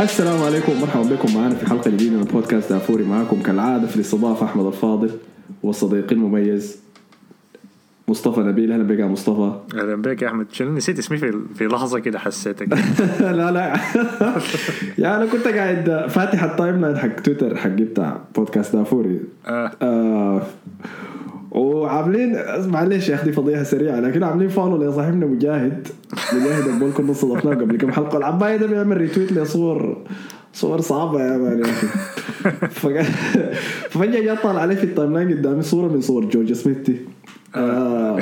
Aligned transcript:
السلام 0.00 0.42
عليكم 0.42 0.72
ومرحبا 0.72 1.02
بكم 1.02 1.34
معنا 1.34 1.54
في 1.54 1.66
حلقة 1.66 1.90
جديدة 1.90 2.16
من 2.16 2.24
بودكاست 2.24 2.72
دافوري 2.72 3.04
معاكم 3.04 3.42
كالعادة 3.42 3.86
في 3.86 3.96
الاستضافة 3.96 4.46
أحمد 4.46 4.66
الفاضل 4.66 5.10
والصديق 5.62 6.12
المميز 6.12 6.80
مصطفى 8.08 8.40
نبيل. 8.40 8.72
أهلا 8.72 8.82
بك 8.82 8.98
يا 8.98 9.06
مصطفى. 9.06 9.52
أهلا 9.74 9.94
بك 10.02 10.22
يا 10.22 10.28
أحمد. 10.28 10.46
شنو 10.52 10.72
نسيت 10.76 10.98
اسمي 10.98 11.18
في 11.18 11.40
في 11.54 11.66
لحظة 11.66 11.98
كده 11.98 12.18
حسيتك. 12.18 12.68
لا 13.20 13.50
لا. 13.50 13.76
يا 14.98 15.16
أنا 15.16 15.26
كنت 15.26 15.48
قاعد 15.48 16.06
فاتح 16.08 16.42
ال 16.42 16.80
timeline 16.80 16.96
حق 16.98 17.08
تويتر 17.20 17.56
حقي 17.56 17.70
بتاع 17.84 18.20
بودكاست 18.34 18.76
دافوري. 18.76 19.20
آه. 19.46 19.70
آه 19.82 20.42
وعاملين 22.00 22.36
معلش 22.66 23.08
يا 23.08 23.14
أخي 23.14 23.32
فضيحة 23.32 23.62
سريعة 23.62 24.00
لكن 24.00 24.22
عاملين 24.22 24.48
follow 24.48 24.76
لصاحبنا 24.90 25.26
مجاهد. 25.26 25.88
مجاهد 26.32 26.68
أقول 26.68 26.92
كنا 26.92 27.12
صدقناه 27.12 27.54
قبل 27.54 27.76
كم 27.76 27.92
حلقة. 27.92 28.18
العبايه 28.18 28.56
ده 28.56 28.66
بيعمل 28.66 28.96
retweet 28.96 29.32
لصور 29.32 29.96
صور 30.52 30.80
صعبة 30.80 31.20
يا 31.22 31.36
man 31.36 31.58
يا 31.58 31.64
أخي. 31.64 31.86
ففجاه 33.90 34.20
جاء 34.20 34.42
طالع 34.42 34.60
علي 34.60 34.76
في 34.76 34.84
ال 34.84 35.12
timeline 35.14 35.38
قدامي 35.38 35.62
صورة 35.62 35.92
من 35.92 36.00
صور 36.00 36.24
جورجا 36.24 36.52
سميث 36.52 36.96
آه. 37.56 38.18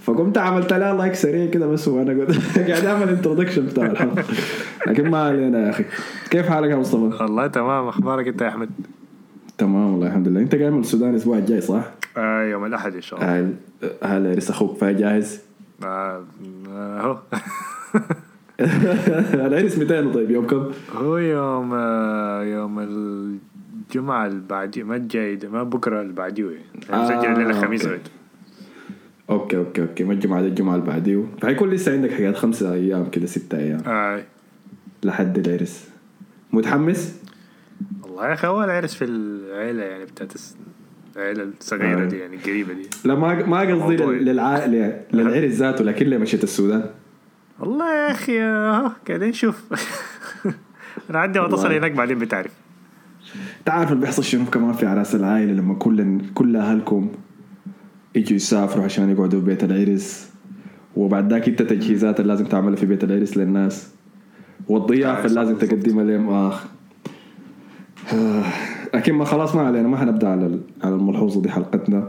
فقمت 0.00 0.38
عملت 0.38 0.72
لها 0.72 0.94
like 0.94 1.14
سريع 1.14 1.46
كده 1.50 1.66
بس 1.66 1.88
وأنا 1.88 2.26
قاعد 2.68 2.84
أعمل 2.84 3.08
introduction 3.08 3.66
بتاع 3.66 3.86
الحلقة 3.86 4.24
لكن 4.86 5.10
ما 5.10 5.18
علينا 5.18 5.66
يا 5.66 5.70
أخي. 5.70 5.84
كيف 6.30 6.48
حالك 6.48 6.70
يا 6.70 6.76
مصطفى؟ 6.76 7.22
والله 7.22 7.46
تمام 7.46 7.88
أخبارك 7.88 8.28
أنت 8.28 8.42
يا 8.42 8.48
أحمد؟ 8.48 8.70
تمام 9.58 9.92
والله 9.92 10.06
الحمد 10.06 10.28
لله. 10.28 10.40
أنت 10.40 10.54
جاي 10.54 10.70
من 10.70 10.80
السودان 10.80 11.10
الأسبوع 11.10 11.38
الجاي 11.38 11.60
صح؟ 11.60 11.84
آه 12.16 12.42
يوم 12.42 12.64
الأحد 12.64 12.94
إن 12.94 13.00
شاء 13.00 13.20
الله. 13.20 13.40
هل 13.40 13.54
هل 14.02 14.26
عرس 14.26 14.50
أخوك 14.50 14.78
فجاهز؟ 14.78 15.40
آه 15.84 16.24
آه، 16.68 17.00
هو. 17.00 17.18
العرس 19.46 19.78
متى 19.78 20.12
طيب؟ 20.12 20.30
يوم 20.30 20.46
كم؟ 20.46 20.70
هو 20.94 21.18
يوم 21.18 21.70
آه 21.74 22.42
يوم 22.42 22.78
الجمعة 22.78 24.26
اللي 24.26 24.42
بعدي 24.50 24.82
ما 24.82 24.96
الجاي 24.96 25.38
ما 25.52 25.62
بكرة 25.62 26.00
اللي 26.00 26.12
بعديه 26.12 26.50
يعني 26.50 26.64
آه، 26.92 27.04
مسجل 27.04 27.32
الليلة 27.32 27.50
الخميس. 27.50 27.88
أوكي 29.30 29.56
أوكي 29.56 29.82
أوكي. 29.82 30.04
ما 30.04 30.12
الجمعة 30.12 30.40
ده 30.40 30.46
الجمعة 30.46 30.74
اللي 30.74 30.86
بعديه 30.86 31.24
فحيكون 31.40 31.70
لسه 31.70 31.92
عندك 31.92 32.12
حاجات 32.12 32.36
خمسة 32.36 32.72
أيام 32.72 33.10
كده 33.10 33.26
ستة 33.26 33.58
أيام. 33.58 33.80
آه. 33.86 34.22
لحد 35.04 35.48
العرس 35.48 35.88
متحمس؟ 36.52 37.22
والله 38.02 38.28
يا 38.28 38.32
أخي 38.32 38.46
هو 38.46 38.64
العرس 38.64 38.94
في 38.94 39.04
العيلة 39.04 39.82
يعني 39.82 40.04
بتاعت 40.04 40.32
العيلة 41.16 41.42
الصغيرة 41.60 42.02
آه. 42.02 42.04
دي 42.04 42.16
يعني 42.18 42.36
القريبة 42.36 42.72
دي. 42.72 42.86
لا 43.04 43.14
ما 43.14 43.46
ما 43.46 43.60
قصدي 43.60 43.96
للعائلة 43.96 45.00
للعرس 45.12 45.52
ذاته 45.52 45.84
لكن 45.84 46.06
لمشيت 46.06 46.44
السودان. 46.44 46.84
والله 47.60 47.94
يا 47.94 48.10
أخي 48.10 48.42
آه 48.42 48.92
قاعدين 49.08 49.28
نشوف. 49.28 49.62
أنا 51.10 51.18
عندي 51.18 51.40
ما 51.40 51.48
تصل 51.48 51.56
والله. 51.62 51.78
هناك 51.78 51.92
بعدين 51.92 52.18
بتعرف. 52.18 52.50
تعرف 53.64 53.92
اللي 53.92 54.00
بيحصل 54.00 54.24
شنو 54.24 54.44
كمان 54.44 54.72
في 54.72 54.86
اعراس 54.86 55.14
العائلة 55.14 55.52
لما 55.52 55.74
كل 55.74 56.20
كل 56.34 56.56
أهلكم 56.56 57.12
يجوا 58.14 58.36
يسافروا 58.36 58.84
عشان 58.84 59.10
يقعدوا 59.10 59.40
في 59.40 59.46
بيت 59.46 59.64
العرس؟ 59.64 60.30
وبعد 60.96 61.32
ذاك 61.32 61.48
انت 61.48 61.62
تجهيزات 61.62 62.20
اللي 62.20 62.32
لازم 62.32 62.44
تعملها 62.44 62.76
في 62.76 62.86
بيت 62.86 63.04
العرس 63.04 63.36
للناس. 63.36 63.88
والضيافة 64.68 65.24
اللي 65.24 65.40
لازم 65.40 65.56
تقدمها 65.56 66.04
لهم. 66.04 66.28
آخ. 66.30 66.64
آه، 68.12 68.44
لكن 68.94 69.12
ما 69.14 69.24
خلاص 69.24 69.54
ما 69.54 69.62
علينا 69.62 69.88
ما 69.88 69.96
حنبدأ 69.96 70.28
على 70.28 70.58
على 70.84 70.94
الملحوظة 70.94 71.42
دي 71.42 71.50
حلقتنا. 71.50 72.08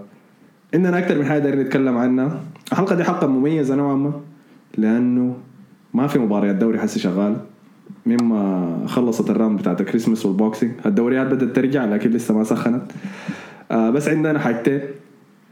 عندنا 0.74 0.98
أكثر 0.98 1.18
من 1.18 1.26
حاجة 1.26 1.56
نتكلم 1.56 1.98
عنها. 1.98 2.40
الحلقة 2.72 2.96
دي 2.96 3.04
حلقة 3.04 3.28
مميزة 3.28 3.76
نوعا 3.76 3.96
ما 3.96 4.12
لأنه 4.78 5.36
ما 5.94 6.08
في 6.08 6.20
مباريات 6.20 6.56
دوري 6.56 6.80
حسي 6.80 7.00
شغال. 7.00 7.38
مما 8.06 8.78
خلصت 8.88 9.30
ال 9.30 9.35
round 9.35 9.60
بتاعت 9.60 9.82
ال 9.82 9.86
Christmas 9.86 10.26
وال 10.26 10.36
Boxing. 10.36 10.72
الدوريات 10.86 11.28
بدأت 11.28 11.56
ترجع 11.56 11.86
لكن 11.86 12.10
لسه 12.10 12.34
ما 12.38 12.44
سخنت. 12.44 12.82
آه 13.72 13.90
بس 13.90 14.08
عندنا 14.10 14.40
حاجتين 14.40 14.82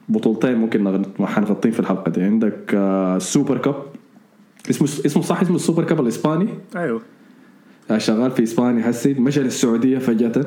بطولتين 0.10 0.56
ممكن 0.56 0.84
نغ- 0.84 1.26
حنغطين 1.26 1.72
في 1.72 1.80
الحلقة 1.80 2.12
دي. 2.12 2.24
عندك 2.24 2.72
آه 2.76 3.18
ال 3.18 3.25
Super 3.25 3.58
Cup 3.58 3.76
اسمه 4.70 4.88
اسمه 5.06 5.24
صح 5.24 5.42
اسمه 5.42 5.56
ال 5.56 5.61
Super 5.61 5.84
Cup 5.84 6.00
الإسباني؟ 6.02 6.48
أيوه. 6.76 7.02
شغال 7.98 8.32
في 8.32 8.44
إسبانيا 8.44 8.84
حسي 8.84 9.14
مشى 9.14 9.40
للسعودية 9.40 9.98
فجأة. 9.98 10.46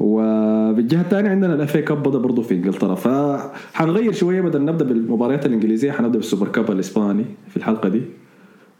وبالجهة 0.00 1.00
الثانية 1.00 1.30
عندنا 1.30 1.54
ال 1.54 1.61
FA 1.61 1.76
Cup 1.76 2.02
بدأ 2.02 2.18
برضه 2.18 2.42
في 2.42 2.54
إنجلترا. 2.54 2.94
فحنغير 2.94 4.12
شوية 4.12 4.40
بدل 4.40 4.64
نبدأ 4.64 4.84
بالمباريات 4.84 5.46
الإنجليزية 5.46 5.92
حنبدأ 5.92 6.18
بال 6.18 6.27
Super 6.27 6.48
Cup 6.48 6.70
الإسباني 6.70 7.24
في 7.48 7.56
الحلقة 7.56 7.88
دي. 7.88 8.02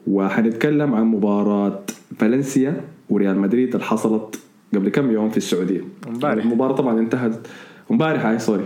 وحنتكلم 0.06 0.94
عن 0.94 1.04
مباراة 1.04 1.80
فالنسيا 2.18 2.80
وريال 3.10 3.38
مدريد 3.38 3.74
اللي 3.74 3.86
حصلت 3.86 4.38
قبل 4.74 4.88
كم 4.88 5.10
يوم 5.10 5.30
في 5.30 5.36
السعودية. 5.36 5.80
امبارح. 6.08 6.44
المباراة 6.44 6.72
طبعا 6.72 6.98
انتهت 6.98 7.46
امبارح 7.90 8.26
هاي 8.26 8.38
sorry. 8.38 8.64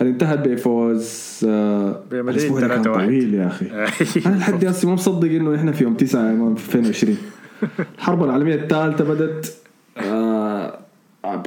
اللي 0.00 0.12
انتهت 0.12 0.48
بفوز 0.48 1.40
آه، 1.48 2.00
الأسبوع 2.12 2.60
ده 2.60 2.68
كان 2.68 2.82
3-1. 2.82 2.84
طويل 2.84 3.34
يا 3.34 3.46
أخي. 3.46 3.66
أنا 4.26 4.36
لحد 4.36 4.64
هسه 4.64 4.88
ما 4.88 4.94
مصدق 4.94 5.28
إنه 5.28 5.54
إحنا 5.54 5.72
في 5.72 5.84
يوم 5.84 5.94
9 5.94 6.28
يا 6.30 6.34
مان 6.34 6.54
في 6.54 6.74
2020 6.74 7.16
الحرب 7.94 8.24
العالمية 8.24 8.54
الثالثة 8.54 9.04
بدت 9.04 9.56
آه 9.98 10.78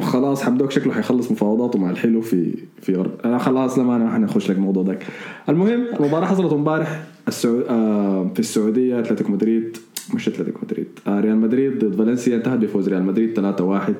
خلاص 0.02 0.44
حمدوك 0.44 0.72
شكله 0.72 0.94
حيخلص 0.94 1.32
مفاوضاته 1.32 1.80
مع 1.80 1.90
الحلو 1.90 2.22
في 2.22 2.56
في 2.82 2.96
غرب 2.96 3.12
أنا 3.26 3.38
خلاص 3.38 3.80
لما 3.80 3.96
أنا 3.96 4.12
حنخش 4.12 4.52
لك 4.52 4.58
الموضوع 4.58 4.84
ذاك. 4.84 5.06
المهم 5.50 5.86
المباراة 6.00 6.26
حصلت 6.26 6.54
امبارح. 6.54 7.04
السعو... 7.28 7.62
آه 7.70 8.30
في 8.34 8.40
السعودية 8.40 9.00
أتلتيكو 9.00 9.32
مدريد. 9.32 9.78
مش 10.14 10.28
أتلتيكو 10.28 10.60
مدريد. 10.64 10.88
آه 11.08 11.20
ريال 11.20 11.38
مدريد 11.38 11.86
ضد 11.86 11.96
فالنسيا. 11.96 12.36
انتهت 12.38 12.60
بفوز 12.60 12.90
ريال 12.90 13.04
مدريد 13.04 13.40
3-1 13.58 13.92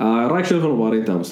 آه 0.00 0.26
رأيك 0.26 0.44
شنو 0.44 0.60
في 0.60 0.66
المباراة 0.66 0.96
انت 0.96 1.08
يا؟ 1.08 1.22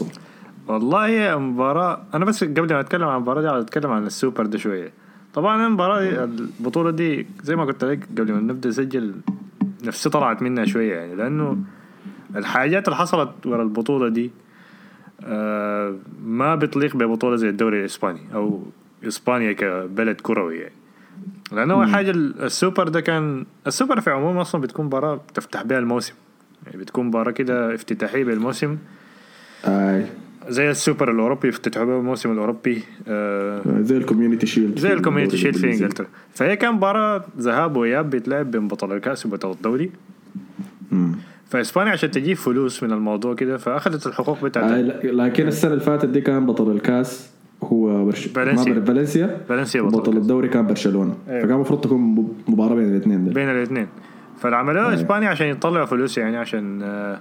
والله 0.68 1.38
مباراة 1.38 2.00
أنا 2.14 2.24
بس 2.24 2.44
قبل 2.44 2.72
ما 2.74 2.80
أتكلم 2.80 3.04
عن 3.04 3.16
المباراة 3.16 3.40
دي 3.42 3.64
أتكلم 3.64 3.90
عن 3.90 4.06
السوبر 4.06 4.46
ده 4.46 4.58
شوية. 4.58 4.92
طبعا 5.34 5.66
المباراة 5.66 6.00
دي 6.00 6.24
البطولة 6.60 6.90
دي 6.90 7.26
زي 7.42 7.56
ما 7.56 7.64
قلت 7.64 7.84
لك 7.84 8.08
قبل 8.18 8.32
ما 8.32 8.40
نبدأ 8.40 8.68
نسجل 8.68 9.14
نفسي 9.84 10.10
طلعت 10.10 10.42
منها 10.42 10.64
شوية 10.64 10.94
يعني 10.94 11.14
لأنه 11.14 11.58
الحاجات 12.36 12.88
اللي 12.88 12.96
حصلت 12.96 13.46
ورا 13.46 13.62
البطولة 13.62 14.08
دي 14.08 14.30
آه 15.24 15.96
ما 16.24 16.54
بتليق 16.54 16.96
ببطولة 16.96 17.36
زي 17.36 17.48
الدوري 17.48 17.80
الإسباني 17.80 18.20
أو 18.34 18.62
إسبانيا 19.04 19.52
كبلد 19.52 20.20
كروي 20.20 20.58
يعني. 20.58 20.74
لأنه 21.52 21.74
أول 21.74 21.88
حاجة 21.88 22.10
السوبر 22.10 22.88
ده 22.88 23.00
كان 23.00 23.46
السوبر 23.66 24.00
في 24.00 24.10
عموم 24.10 24.38
أصلا 24.38 24.60
بتكون 24.60 24.86
مباراة 24.86 25.20
تفتح 25.34 25.62
بها 25.62 25.78
الموسم. 25.78 26.14
يعني 26.66 26.78
بتكون 26.78 27.06
مباراة 27.06 27.30
كده 27.30 27.74
افتتاحية 27.74 28.24
بالموسم. 28.24 28.78
آه 29.64 30.04
زي 30.48 30.70
السوبر 30.70 31.10
الأوروبي 31.10 31.48
افتتحوا 31.48 31.84
به 31.86 31.98
الموسم 31.98 32.32
الأوروبي 32.32 32.82
آه 33.08 33.62
زي 33.80 33.96
ال 33.96 34.01
Community 34.01 34.46
Shield 34.46 34.78
زي 34.78 34.92
ال 34.92 34.97
Community 34.97 35.36
Shield 35.36 35.56
في. 35.56 35.66
إنجلترا 35.66 36.06
فهي 36.34 36.56
كان 36.56 36.74
مباراة 36.74 37.24
ذهاب 37.38 37.76
وإياب 37.76 38.10
بيتلعب 38.10 38.50
بين 38.50 38.68
بطل 38.68 38.92
الكأس 38.92 39.26
وبطل 39.26 39.50
الدوري. 39.50 39.90
فإسبانيا 41.48 41.92
عشان 41.92 42.10
تجيب 42.10 42.36
فلوس 42.36 42.82
من 42.82 42.92
الموضوع 42.92 43.34
كده 43.34 43.56
فأخذت 43.56 44.06
الحقوق 44.06 44.38
آه 44.38 44.44
بتاعت 44.44 44.70
ل- 44.70 45.18
لكن 45.18 45.48
السنة 45.48 45.72
اللي 45.72 45.84
فاتت 45.84 46.08
دي 46.08 46.20
كان 46.20 46.46
بطل 46.46 46.70
الكأس 46.70 47.30
هو 47.62 48.04
برش... 48.04 48.26
فالنسيا. 48.28 48.74
فالنسيا 48.84 49.40
فالنسيا 49.48 49.82
بطل, 49.82 49.98
بطل 49.98 50.16
الدوري 50.16 50.48
كان 50.48 50.66
برشلونة 50.66 51.14
أيوة. 51.28 51.40
فكان 51.42 51.54
المفروض 51.54 51.80
تكون 51.80 52.00
مب- 52.00 52.32
مباراة 52.48 52.74
بين 52.74 52.88
الاثنين 52.88 53.24
بين 53.24 53.48
الاثنين 53.50 53.86
فالعملوه 54.38 54.82
أيوة. 54.82 54.94
إسبانيا 54.94 55.28
عشان 55.28 55.46
يطلعوا 55.46 55.86
فلوس 55.86 56.18
يعني 56.18 56.36
عشان 56.36 56.82
آه 56.82 56.86
آه 57.14 57.20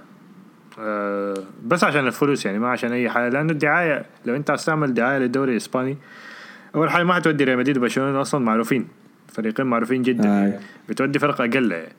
بس 1.66 1.84
عشان 1.84 2.06
الفلوس 2.06 2.46
يعني 2.46 2.58
ما 2.58 2.68
عشان 2.68 2.92
أي 2.92 3.10
حاجة. 3.10 3.28
لأنه 3.28 3.52
الدعاية 3.52 4.04
لو 4.26 4.36
أنت 4.36 4.50
هتستعمل 4.50 4.94
دعاية 4.94 5.18
للدوري 5.18 5.52
الإسباني 5.52 5.96
أول 6.74 6.90
حاجة 6.90 7.04
ما 7.04 7.14
حتودي 7.14 7.44
ريال 7.44 7.58
مدريد 7.58 7.76
وبرشلونة 7.76 8.20
أصلا 8.20 8.44
معروفين 8.44 8.88
فريقين 9.28 9.66
معروفين 9.66 10.02
جدا. 10.02 10.28
آه. 10.28 10.58
بتودي 10.88 11.18
فرق 11.18 11.40
أقل. 11.40 11.72
يعني 11.72 11.92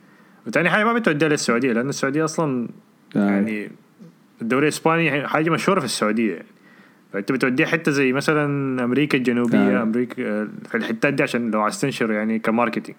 وتاني 0.48 0.70
حاجة 0.70 0.84
ما 0.84 0.94
بتوديها 0.94 1.30
للسعودية 1.30 1.74
لأن 1.74 1.90
السعودية 1.90 2.26
أصلا 2.26 2.68
آه. 3.16 3.20
يعني 3.30 3.72
الدوري 4.42 4.64
الإسباني 4.64 5.28
حاجة 5.28 5.50
مشهورة 5.50 5.80
في 5.80 5.86
السعودية. 5.86 6.34
يعني 6.34 6.46
فأنت 7.14 7.32
بتوديها 7.32 7.68
حتة 7.68 7.92
زي 7.92 8.14
مثلا 8.14 8.84
أمريكا 8.84 9.18
الجنوبية 9.18 9.80
آه. 9.80 9.84
أمريكا 9.84 10.24
آه، 10.28 10.48
في 10.70 10.78
الحتات 10.78 11.14
دي 11.14 11.24
عشان 11.24 11.52
لو 11.52 11.62
عايز 11.62 11.82
تنشر 11.82 12.12
يعني 12.12 12.40
كماركتينج. 12.40 12.98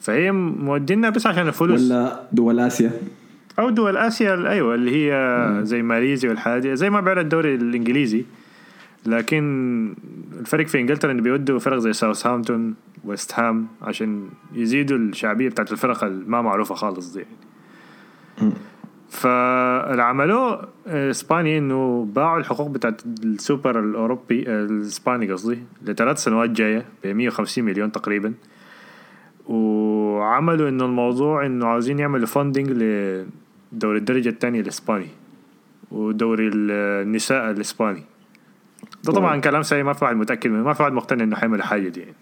فهي 0.00 0.32
مودنها 0.32 1.10
بس 1.10 1.26
عشان 1.26 1.48
الفلوس. 1.48 1.90
ولا 1.90 2.22
دول 2.32 2.60
آسيا. 2.60 2.90
أو 3.58 3.70
دول 3.70 3.96
آسيا 3.96 4.50
أيوه 4.50 4.74
اللي 4.74 4.90
هي 4.90 5.60
زي 5.62 5.82
ماليزيا 5.82 6.28
والحاجات 6.30 6.66
زي 6.66 6.90
ما 6.90 7.00
بيعمل 7.00 7.18
الدوري 7.18 7.54
الإنجليزي. 7.54 8.24
لكن 9.06 9.94
الفرق 10.40 10.66
في 10.66 10.80
إنجلترا 10.80 11.10
انه 11.10 11.22
بيودوا 11.22 11.58
فرق 11.58 11.78
زي 11.78 11.92
ساوثهامبتون 11.92 12.74
ويست 13.04 13.34
هام 13.34 13.66
عشان 13.82 14.28
يزيدوا 14.54 14.98
الشعبية 14.98 15.48
بتاعت 15.48 15.72
الفرق 15.72 16.04
الما 16.04 16.42
معروفة 16.42 16.74
خالص 16.74 17.12
دي. 17.12 17.24
فالعملوه 19.10 20.68
اسباني 20.86 21.58
إنه 21.58 22.08
باعوا 22.14 22.38
الحقوق 22.38 22.70
بتاعت 22.70 23.02
السوبر 23.24 23.80
الأوروبي 23.80 24.42
الإسباني 24.48 25.32
قصدي 25.32 25.58
لثلاث 25.82 26.18
سنوات 26.18 26.50
جاية 26.50 26.84
ب 27.04 27.06
150 27.06 27.64
مليون 27.64 27.92
تقريبا. 27.92 28.34
وعملوا 29.46 30.68
إنه 30.68 30.84
الموضوع 30.84 31.46
إنه 31.46 31.66
عاوزين 31.66 31.98
يعملوا 31.98 32.26
فاندنج 32.26 32.70
ل 32.70 33.26
دوري 33.72 33.98
الدرجة 33.98 34.28
الثانية 34.28 34.60
الإسباني 34.60 35.06
ودوري 35.90 36.50
النساء 36.54 37.50
الإسباني. 37.50 38.02
ده 39.04 39.12
طبعا. 39.12 39.40
كلام 39.40 39.62
سيء 39.62 39.82
ما 39.82 39.92
في 39.92 40.04
واحد 40.04 40.16
متأكد 40.16 40.50
منه 40.50 40.62
ما 40.64 40.72
في 40.72 40.82
واحد 40.82 40.92
مقتنع 40.94 41.24
إنه 41.24 41.36
حيعمل 41.36 41.58
الحاجة 41.58 41.88
دي 41.88 42.00
يعني. 42.00 42.14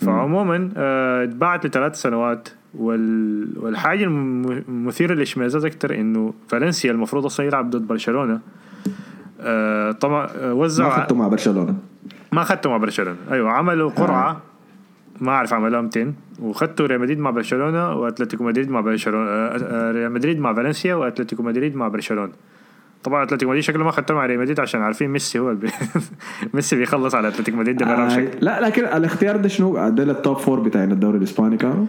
فعموما 0.00 0.70
آه، 0.76 1.24
اتباعت 1.24 1.66
لثلاث 1.66 2.00
سنوات 2.00 2.48
وال... 2.74 3.58
والحاجة 3.58 4.04
الم- 4.04 4.52
المثيرة 4.68 5.14
للاشمئزاز 5.14 5.64
أكتر 5.64 5.94
إنه 5.94 6.34
فالنسيا 6.48 6.90
المفروض 6.90 7.24
أصلا 7.24 7.46
يلعب 7.46 7.70
ضد 7.70 7.86
برشلونة. 7.86 8.40
آه، 9.40 9.92
طبعا 9.92 10.26
آه، 10.26 10.46
ما 10.46 10.52
وزعوا 10.52 10.90
اخذته 10.90 11.14
مع 11.14 11.28
برشلونة. 11.28 11.74
ما 12.32 12.42
ختوه 12.42 12.70
مع 12.70 12.76
برشلونة. 12.76 13.16
أيوه 13.30 13.50
عملوا 13.50 13.90
قرعة. 13.90 14.40
ما 15.22 15.32
أعرف 15.32 15.54
عملوها 15.54 15.82
متين 15.82 16.14
وختوا 16.42 16.86
ريال 16.86 17.00
مدريد 17.00 17.18
مع 17.18 17.30
برشلونة 17.30 17.94
وأتلتيكو 17.94 18.44
مدريد 18.44 18.70
مع 18.70 18.80
برشلونة 18.80 19.30
آه، 19.30 19.56
آه، 19.56 19.92
ريال 19.92 20.12
مدريد 20.12 20.38
مع 20.38 20.54
فالنسيا 20.54 20.94
وأتلتيكو 20.94 21.42
مدريد 21.42 21.76
مع 21.76 21.88
برشلونة. 21.88 22.32
طبعا 23.04 23.22
أتلتيكو 23.22 23.50
مدريد 23.50 23.64
شكله 23.64 23.84
ما 23.84 23.90
ختوه 23.90 24.14
مع 24.14 24.26
ريال 24.26 24.40
مدريد 24.40 24.60
عشان 24.60 24.82
عارفين 24.82 25.10
ميسي 25.10 25.38
هو 25.38 25.50
البي... 25.50 25.68
ميسي 26.54 26.76
بيخلص 26.76 27.14
على 27.14 27.28
أتلتيكو 27.28 27.56
مدريد 27.56 27.76
ده 27.76 27.86
آه 27.86 28.08
شكل 28.08 28.30
لا 28.40 28.60
لكن 28.60 28.84
الاختيار 28.84 29.36
ده 29.36 29.48
شنو؟ 29.48 29.88
ده 29.88 30.02
ال 30.02 30.10
top 30.10 30.36
four 30.36 30.60
بتاعين 30.60 30.92
الدوري 30.92 31.18
الإسباني 31.18 31.56
كانوا؟ 31.56 31.86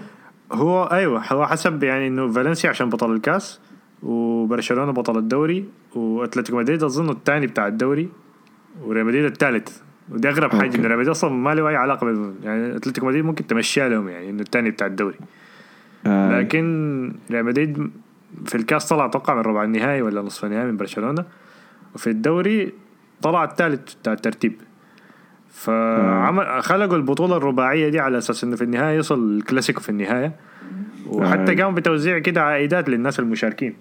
هو 0.51 0.83
أيوه 0.83 1.33
هو 1.33 1.45
حسب 1.45 1.83
يعني 1.83 2.07
إنه 2.07 2.31
فالنسيا 2.31 2.69
عشان 2.69 2.89
بطل 2.89 3.11
الكاس 3.11 3.59
وبرشلونة 4.03 4.91
بطل 4.91 5.17
الدوري 5.17 5.65
وأتلتيكو 5.95 6.57
مدريد 6.57 6.83
اظن 6.83 7.09
الثاني 7.09 7.47
بتاع 7.47 7.67
الدوري 7.67 8.09
وريال 8.85 9.05
مدريد 9.05 9.25
الثالث 9.25 9.82
ودي 10.09 10.29
أغرب 10.29 10.51
حاجة 10.51 10.65
okay. 10.65 10.77
انه 10.77 10.87
ريال 10.87 10.97
مدريد 10.97 11.09
أصلا 11.09 11.29
ما 11.29 11.55
له 11.55 11.69
أي 11.69 11.75
علاقة 11.75 12.05
بال... 12.05 12.33
يعني 12.43 12.75
أتلتيكو 12.75 13.07
مدريد 13.07 13.25
ممكن 13.25 13.47
تمشيها 13.47 13.89
لهم 13.89 14.09
يعني 14.09 14.29
إنه 14.29 14.41
الثاني 14.41 14.71
بتاع 14.71 14.87
الدوري. 14.87 15.17
آه. 16.05 16.39
لكن 16.39 17.13
ريال 17.31 17.45
مدريد 17.45 17.89
في 18.45 18.55
الكاس 18.55 18.89
طلع 18.89 19.05
أتوقع 19.05 19.35
من 19.35 19.41
ربع 19.41 19.63
النهائي 19.63 20.01
ولا 20.01 20.21
نصف 20.21 20.45
النهائي 20.45 20.71
من 20.71 20.77
برشلونة. 20.77 21.25
وفي 21.95 22.07
الدوري 22.09 22.73
طلع 23.21 23.43
الثالث 23.43 23.93
بتاع 23.93 24.13
الترتيب. 24.13 24.53
فعمل 25.49 26.63
خلقوا 26.63 26.97
البطولة 26.97 27.37
الرباعية 27.37 27.89
دي 27.89 27.99
على 27.99 28.17
أساس 28.17 28.43
إنه 28.43 28.55
في 28.55 28.63
النهاية 28.63 28.95
يوصل 28.95 29.37
الكلاسيكو 29.37 29.81
في 29.81 29.89
النهاية. 29.89 30.31
وحتى 31.07 31.51
آه. 31.51 31.55
قاموا 31.55 31.71
بتوزيع 31.71 32.19
كده 32.19 32.41
عائدات 32.43 32.89
للناس 32.89 33.19
المشاركين. 33.19 33.73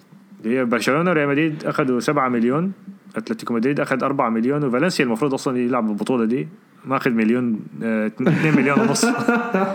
اللي 0.44 0.58
هي 0.58 0.64
برشلونة 0.64 1.10
وريال 1.10 1.28
مدريد 1.28 1.64
أخذوا 1.64 2.00
7 2.00 2.28
مليون. 2.28 2.72
أتلتيكو 3.16 3.54
مدريد 3.54 3.80
أخذ 3.80 4.04
4 4.04 4.28
مليون 4.28 4.64
وفالنسيا 4.64 5.04
المفروض 5.04 5.34
أصلا 5.34 5.58
يلعب 5.58 5.90
البطولة 5.90 6.24
دي. 6.24 6.48
ماخذ 6.84 7.10
مليون 7.10 7.60
2 7.82 8.56
مليون 8.56 8.80
ونص. 8.80 9.04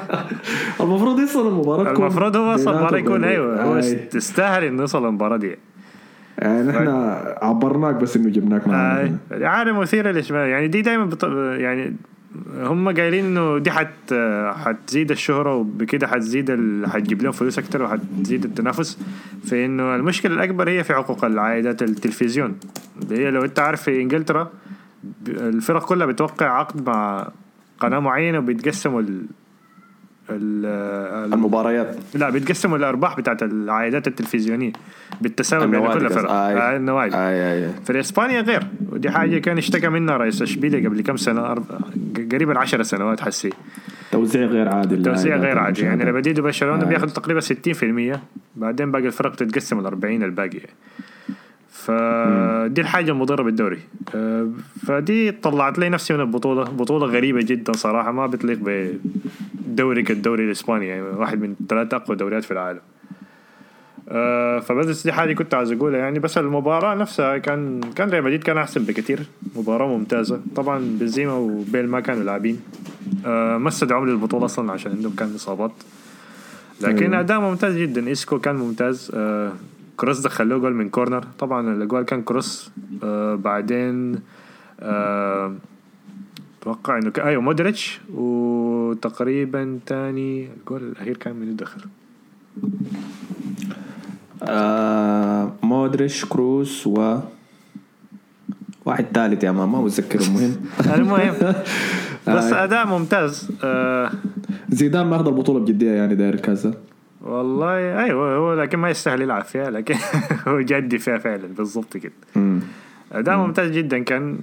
المفروض 0.82 1.20
يصل 1.20 1.48
المباراة 1.48 1.92
المفروض 1.92 2.36
هو 2.36 2.56
بيناتهم 2.56 2.74
المباراة 2.74 2.98
يكون 2.98 3.24
يعني. 3.24 3.34
أيوه 3.34 3.64
هو. 3.64 3.82
تستاهل 4.12 4.64
إنه 4.64 4.82
يوصل 4.82 5.06
المباراة 5.06 5.38
دي. 5.38 5.56
يعني 6.38 6.70
إحنا 6.70 7.36
عبرناك 7.42 7.96
بس 7.96 8.18
إنه 8.18 8.30
جبناك 8.30 8.68
معنا. 8.68 9.18
آه 9.32 9.46
عالم 9.46 9.80
مثيرة 9.80 10.12
للاشمئزاز 10.12 10.50
يعني 10.50 10.68
دي 10.68 10.82
دائما 10.82 11.06
بط... 11.06 11.24
يعني 11.60 11.96
هم 12.58 12.90
قايلين 12.90 13.26
إنه 13.26 13.58
دي 13.58 13.72
حت 13.72 14.14
حتزيد 14.56 15.12
الشهرة 15.12 15.56
وبكده 15.56 16.08
حتزيد 16.08 16.50
ال... 16.50 16.88
حتجيب 16.90 17.22
لهم 17.22 17.32
فلوس 17.32 17.60
أكتر 17.60 17.84
وحتزيد 17.84 18.46
التنافس 18.46 19.00
في 19.46 19.66
انه 19.66 19.96
المشكلة 19.96 20.36
الأكبر 20.36 20.70
هي 20.70 20.84
في 20.84 20.94
حقوق 20.94 21.26
العائدات 21.26 21.82
التلفزيون 21.84 22.58
هي 23.12 23.32
لو 23.32 23.44
أنت 23.46 23.60
عارف 23.60 23.82
في 23.82 24.02
إنجلترا 24.02 24.52
الفرق 25.28 25.86
كلها 25.86 26.08
بتوقع 26.08 26.46
عقد 26.60 26.90
مع 26.90 27.28
قناة 27.80 28.00
معينة 28.00 28.38
وبيتقسموا. 28.38 29.04
المباريات. 30.30 31.96
لا 32.16 32.30
بيتقسموا 32.30 32.78
الأرباح 32.78 33.18
بتاعت 33.18 33.44
العائدات 33.44 34.08
التلفزيونية 34.08 34.72
بالتساوي 35.22 35.68
بين 35.68 35.88
كل 35.88 36.10
فرق. 36.10 36.32
آي. 36.32 36.58
آه 36.58 36.76
النوادي. 36.76 37.16
اي 37.16 37.66
اي 37.66 37.70
في 37.86 38.00
إسبانيا 38.00 38.42
غير. 38.42 38.64
ودي 38.92 39.10
حاجة 39.10 39.38
كان 39.38 39.58
اشتكى 39.58 39.90
منها 39.90 40.18
رئيس 40.18 40.42
إشبيليا 40.42 40.90
قبل 40.90 41.02
كم 41.02 41.18
سنة؟ 41.18 41.52
أرب... 41.52 41.66
قريبا 42.32 42.60
10 42.60 42.84
سنوات 42.84 43.22
حسي. 43.22 43.50
توزيع 44.12 44.46
غير 44.46 44.70
عادل 44.70 45.04
توزيع 45.04 45.36
غير 45.36 45.60
عادي. 45.60 45.82
يعني 45.82 46.12
مدريد 46.12 46.40
وبرشلونه 46.40 46.84
آه. 46.84 46.86
بياخذوا 46.86 47.10
تقريبا 47.10 47.40
60% 47.42 48.20
بعدين 48.56 48.92
باقي 48.92 49.08
الفرق 49.08 49.36
تتقسم 49.36 49.80
ال 49.80 49.86
40 49.86 50.24
الباقي. 50.24 50.60
فدي 51.88 52.82
الحاجة 52.82 53.12
المضرة 53.12 53.44
بالدوري. 53.44 53.80
آه، 54.16 54.50
فدي 54.88 55.32
طلعت 55.32 55.80
لي 55.80 55.90
نفسي 55.90 56.14
من 56.14 56.20
البطولة 56.20 56.64
بطولة 56.64 57.06
غريبة 57.06 57.42
جدا 57.42 57.74
صراحة 57.74 58.12
ما 58.12 58.28
بتليق 58.28 58.60
بدوري 59.68 60.04
كالدوري 60.04 60.44
الإسباني 60.46 60.88
يعني 60.88 61.02
واحد 61.02 61.42
من 61.42 61.56
ثلاث 61.70 61.94
أقوى 61.94 62.18
دوريات 62.18 62.44
في 62.44 62.52
العالم. 62.52 62.80
آه، 64.10 64.60
فبس 64.60 65.04
دي 65.04 65.12
حاجة 65.12 65.34
كنت 65.34 65.54
عايز 65.54 65.72
أقولها 65.72 66.00
يعني 66.00 66.20
بس 66.20 66.38
المباراة 66.38 66.96
نفسها 66.96 67.38
كان 67.38 67.82
كان 67.96 68.10
ريال 68.10 68.24
مدريد 68.24 68.44
كان 68.44 68.58
أحسن 68.58 68.84
بكثير 68.84 69.20
مباراة 69.56 69.88
ممتازة. 69.88 70.42
طبعا 70.56 70.80
بنزيما 71.00 71.34
وبيل 71.34 71.90
ما 71.90 72.00
كانوا 72.00 72.24
لاعبين. 72.24 72.60
آه، 73.26 73.58
ما 73.58 73.68
استدعوا 73.68 74.06
للبطولة 74.06 74.46
أصلا 74.46 74.72
عشان 74.72 74.92
عندهم 74.92 75.16
كان 75.16 75.36
إصابات. 75.36 75.72
لكن. 76.82 77.14
أداء 77.14 77.40
ممتاز 77.40 77.78
جدا. 77.78 78.12
إيسكو 78.12 78.40
كان 78.40 78.56
ممتاز. 78.56 79.12
كروس 79.98 80.20
دخل 80.20 80.50
له 80.50 80.58
جول 80.58 80.74
من 80.74 80.90
corner. 80.90 81.24
طبعا 81.40 81.74
الجول 81.74 82.04
كان 82.04 82.22
كروس 82.24 82.72
آه 83.04 83.36
بعدين 83.36 84.20
آه 84.80 85.56
أتوقع 86.62 86.98
إنه 86.98 87.10
كان 87.12 87.28
أيوه 87.28 87.42
مودريتش 87.42 88.02
وتقريبا 88.14 89.80
تاني 89.86 90.50
الجول 90.60 90.84
الأخير 90.84 91.18
كان 91.18 91.36
من 91.36 91.56
دخل 91.56 91.82
آه 94.44 95.52
مودريش 95.64 96.26
كروس 96.26 96.88
و 96.88 97.18
واحد 98.86 99.06
ثالث 99.14 99.44
يا 99.44 99.52
ماما 99.52 99.82
متذكر 99.82 100.20
المهم. 100.22 100.56
المهم 100.96 101.34
بس 102.28 102.44
آه. 102.54 102.64
أداء 102.64 102.88
ممتاز. 102.88 103.50
آه. 103.64 104.12
زيدان 104.70 105.08
ماخذ 105.08 105.28
البطولة 105.28 105.60
بجدية 105.60 105.92
يعني 105.92 106.16
داير 106.16 106.36
ده. 106.36 106.74
والله 107.22 108.04
أيوه 108.04 108.36
هو 108.36 108.54
لكن 108.54 108.78
ما 108.80 108.90
يستاهل 108.90 109.22
يلعب 109.22 109.44
فيها 109.44 109.70
لكن 109.70 109.96
هو 110.48 110.62
جدي 110.62 110.98
فيها 111.00 111.18
فعلا 111.18 111.48
بالضبط 111.58 111.98
كده. 111.98 112.14
اداء 113.12 113.38
ممتاز 113.38 113.72
جدا 113.72 114.04
كان 114.04 114.40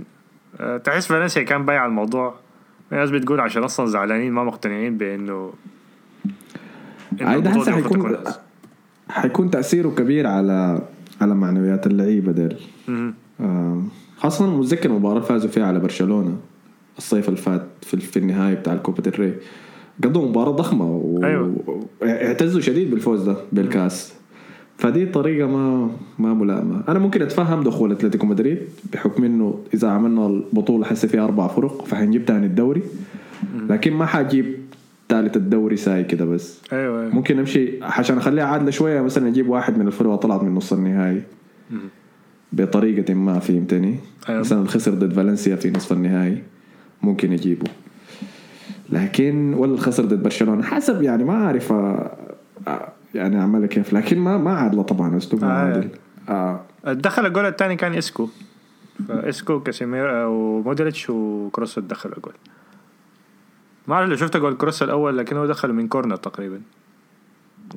آه، 0.60 0.76
تحس 0.76 1.06
فالنسيا 1.06 1.42
كان 1.42 1.64
بايع 1.64 1.86
الموضوع 1.86 2.34
في 2.90 2.94
ناس 2.94 3.10
بتقول 3.10 3.40
عشان 3.40 3.64
أصلا 3.64 3.86
زعلانين 3.86 4.32
ما 4.32 4.44
مقتنعين 4.44 4.98
بإنه 4.98 5.52
ده 7.12 7.50
هسه 7.50 7.72
حيكون. 7.72 8.16
حيكون 9.08 9.50
تأثيره 9.50 9.88
كبير 9.88 10.26
على 10.26 10.82
على 11.20 11.34
معنويات 11.34 11.86
اللعيبة 11.86 12.32
ديل. 12.32 12.56
آه، 13.40 13.82
خاصة 14.18 14.56
متذكر 14.58 14.90
المباراة 14.90 15.16
اللي 15.16 15.26
فازوا 15.28 15.50
فيها 15.50 15.66
على 15.66 15.78
برشلونة 15.78 16.36
الصيف 16.98 17.28
اللي 17.28 17.40
فات 17.40 17.66
في, 17.82 17.96
في 17.96 18.18
النهاية 18.18 18.54
بتاع 18.54 18.72
الكوبا 18.72 19.02
ديل 19.02 19.20
ري 19.20 19.34
قضوا 20.04 20.28
مباراة 20.28 20.50
ضخمة 20.50 20.96
و... 20.96 21.24
أيوة. 21.24 21.56
اعتزوا 22.02 22.60
شديد 22.60 22.90
بالفوز 22.90 23.22
ده 23.22 23.36
بالكاس. 23.52 24.14
فدي 24.78 25.06
طريقة 25.06 25.46
ما 25.48 25.90
ما 26.18 26.34
ملائمة. 26.34 26.82
أنا 26.88 26.98
ممكن 26.98 27.22
أتفهم 27.22 27.62
دخول 27.62 27.92
أتلتيكو 27.92 28.26
مدريد 28.26 28.58
بحكم 28.92 29.24
إنه 29.24 29.60
إذا 29.74 29.88
عملنا 29.88 30.26
البطولة 30.26 30.84
حسي 30.84 31.08
فيها 31.08 31.24
أربع 31.24 31.46
فرق 31.46 31.84
فحنجيب 31.84 32.24
تاني 32.24 32.46
الدوري. 32.46 32.82
لكن 33.68 33.92
ما 33.92 34.06
حجيب 34.06 34.54
ثالث 35.08 35.36
الدوري 35.36 35.76
ساي 35.76 36.04
كده 36.04 36.24
بس. 36.24 36.60
أيوه 36.72 37.00
أيوه. 37.00 37.14
ممكن 37.14 37.38
أمشي 37.38 37.82
عشان 37.82 38.16
اخليها 38.16 38.44
عادله 38.44 38.70
شوية 38.70 39.00
مثلا 39.00 39.28
أجيب 39.28 39.48
واحد 39.48 39.78
من 39.78 39.86
الفرق 39.86 40.14
طلعت 40.14 40.42
من 40.42 40.54
نص 40.54 40.72
النهائي. 40.72 41.22
بطريقة 42.52 43.14
ما 43.14 43.38
فهمتني. 43.38 43.96
أيوة. 44.28 44.40
مثلا 44.40 44.66
خسر 44.66 44.94
ضد 44.94 45.12
فالنسيا 45.12 45.56
في 45.56 45.70
نصف 45.70 45.92
النهائي. 45.92 46.42
ممكن 47.02 47.32
أجيبه. 47.32 47.66
لكن 48.90 49.54
ولا 49.54 49.76
خسر 49.76 50.04
ضد 50.04 50.22
برشلونة. 50.22 50.62
حسب 50.62 51.02
يعني 51.02 51.24
ما 51.24 51.44
أعرف 51.44 51.72
آه، 51.72 52.92
يعني 53.14 53.40
اعملها 53.40 53.66
كيف. 53.66 53.92
لكن 53.92 54.18
ما 54.18 54.38
ما 54.38 54.54
عادله 54.54 54.82
طبعا 54.82 55.16
اسلوب 55.16 55.44
آه. 55.44 55.48
عادل. 55.48 55.88
آه. 56.28 56.60
دخل 56.84 57.26
الجول 57.26 57.46
الثاني 57.46 57.76
كان 57.76 57.94
إسكو. 57.94 58.28
فإسكو 59.08 59.60
كاسيميرو 59.60 60.10
آه، 60.10 60.28
ومودريتش 60.28 61.10
وكروس 61.10 61.78
دخل 61.78 62.12
الجول. 62.16 62.34
ما 63.88 63.94
أعرف 63.94 64.10
لو 64.10 64.16
شفت 64.16 64.36
جول 64.36 64.56
كروس 64.56 64.82
الأول 64.82 65.18
لكن 65.18 65.36
هو 65.36 65.46
دخل 65.46 65.72
من 65.72 65.88
corner 65.88 66.16
تقريبا. 66.16 66.60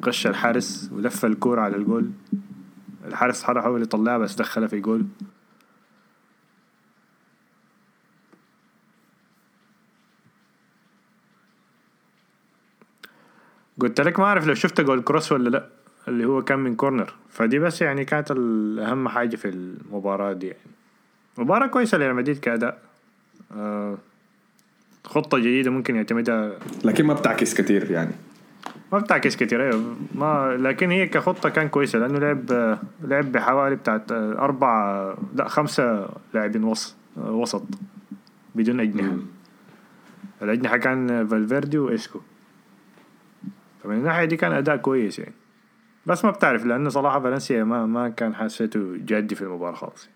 غش 0.05 0.27
الحارس 0.27 0.91
ولف 0.95 1.25
الكورة 1.25 1.61
على 1.61 1.75
الجول. 1.75 2.09
الحارس 3.07 3.43
حاول 3.43 3.81
يطلعها 3.81 4.17
بس 4.17 4.35
دخلها 4.35 4.67
في 4.67 4.79
جول. 4.79 5.05
قلت 13.79 14.01
لك 14.01 14.19
ما 14.19 14.25
أعرف 14.25 14.47
لو 14.47 14.53
شفت 14.53 14.81
جول 14.81 15.01
كروس 15.01 15.31
ولا 15.31 15.49
لأ 15.49 15.67
اللي 16.07 16.25
هو 16.25 16.41
كان 16.41 16.59
من 16.59 16.75
corner 16.75 17.13
فدي 17.29 17.59
بس 17.59 17.81
يعني 17.81 18.05
كانت 18.05 18.31
الأهم 18.31 19.07
حاجة 19.09 19.35
في 19.35 19.49
المباراة 19.49 20.33
دي 20.33 20.47
يعني. 20.47 20.59
مباراة 21.37 21.67
كويسة 21.67 21.97
لريال 21.97 22.15
مدريد 22.15 22.39
كأداء. 22.39 22.81
آه 23.55 23.97
خطة 25.05 25.37
جديده 25.37 25.71
ممكن 25.71 25.95
يعتمدها. 25.95 26.51
لكن 26.85 27.05
ما 27.05 27.13
بتعكس 27.13 27.53
كثير 27.53 27.91
يعني. 27.91 28.11
ما 28.91 28.99
بتعكس 28.99 29.35
كتير 29.35 29.63
أيوه. 29.63 29.95
ما 30.15 30.57
لكن 30.59 30.91
هي 30.91 31.07
كخطة 31.07 31.49
كان 31.49 31.69
كويسة 31.69 31.99
لأنه 31.99 32.19
لعب 32.19 32.77
لعب 33.03 33.31
بحوالي 33.31 33.75
بتاعت 33.75 34.11
أربع 34.11 35.13
لأ 35.35 35.47
خمسة 35.47 36.09
لاعبين 36.33 36.63
وسط 36.63 36.95
وسط 37.17 37.63
بدون 38.55 38.79
أجنحة. 38.79 39.17
الأجنحة 40.41 40.77
كان 40.77 41.27
فالفيردي 41.27 41.77
واسكو 41.77 42.19
فمن 43.87 43.97
الناحيه 43.97 44.25
دي 44.25 44.37
كان 44.37 44.51
أداء 44.51 44.77
كويس 44.77 45.19
يعني. 45.19 45.33
بس 46.05 46.25
ما 46.25 46.31
بتعرف 46.31 46.65
لأنه 46.65 46.89
صراحة 46.89 47.19
فالنسيا 47.19 47.63
ما 47.63 47.85
ما 47.85 48.09
كان 48.09 48.35
حسيته 48.35 48.79
جدي 49.05 49.35
في 49.35 49.41
المباراة 49.41 49.75
خالص. 49.75 50.09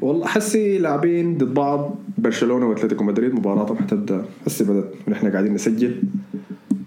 والله 0.00 0.26
حسي 0.26 0.78
لاعبين 0.78 1.38
ضد 1.38 1.54
بعض 1.54 1.98
برشلونة 2.18 2.66
وأتلتيكو 2.66 3.04
مدريد 3.04 3.34
مباراتهم 3.34 3.76
حتبدا 3.76 4.24
حسي 4.46 4.64
بدت 4.64 4.94
ونحن 5.08 5.32
قاعدين 5.32 5.54
نسجل. 5.54 6.02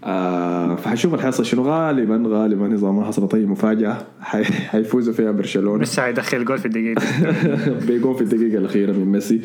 آه 0.04 0.74
فحشوف 0.74 1.14
الحصة 1.14 1.44
شنو 1.44 1.62
غالبا 1.62 2.22
غالبا 2.26 2.74
إذا 2.74 2.90
ما 2.90 3.04
حصلت 3.04 3.34
أي 3.34 3.46
مفاجأة 3.46 4.06
حي... 4.20 4.44
حيفوزوا 4.44 5.14
فيها 5.14 5.30
برشلونة. 5.30 5.82
لسه 5.82 6.02
حيدخل 6.02 6.44
جول 6.44 6.58
في 6.58 6.66
الدقيقة. 6.66 7.02
بيجون 7.86 8.14
في 8.14 8.20
الدقيقة 8.20 8.58
الأخيرة 8.58 8.92
من 8.92 9.04
ميسي. 9.04 9.40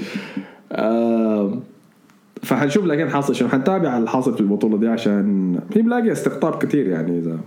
آه 0.72 1.60
فحنشوف 2.42 2.86
لكن 2.86 3.10
حاصل 3.10 3.36
شنو. 3.36 3.50
حنتابع 3.50 3.98
الحاصل 3.98 4.34
في 4.34 4.42
البطولة 4.42 4.78
دي 4.78 4.88
عشان 4.88 5.56
في 5.72 5.82
بلاقي 5.82 6.12
استقطاب 6.12 6.64
كثير 6.64 6.88
يعني 6.88 7.20
إذا 7.20 7.38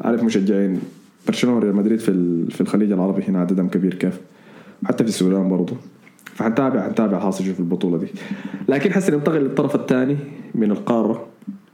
عارف 0.00 0.22
مشجعين. 0.22 0.80
برشلونة 1.26 1.56
وريال 1.56 1.76
مدريد 1.76 1.98
في 1.98 2.12
في 2.50 2.60
الخليج 2.60 2.92
العربي 2.92 3.22
هنا 3.28 3.40
عددهم 3.40 3.68
كبير 3.68 3.94
كيف؟ 3.94 4.20
حتى 4.84 5.04
في 5.04 5.10
السودان 5.10 5.48
برضه 5.48 5.76
فحنتابع 6.24 6.82
حنتابع 6.82 7.18
حاصل 7.20 7.44
شو 7.44 7.52
في 7.52 7.60
البطولة 7.60 7.98
دي. 7.98 8.06
لكن 8.68 8.92
حسي 8.92 9.12
ننتقل 9.12 9.40
للطرف 9.40 9.74
الثاني 9.74 10.16
من 10.54 10.70
القارة 10.70 11.26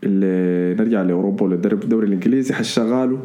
اللي 0.05 0.75
نرجع 0.75 1.03
لأوروبا 1.03 1.45
وللدوري 1.45 2.07
الإنجليزي. 2.07 2.55
حشغاله. 2.55 3.19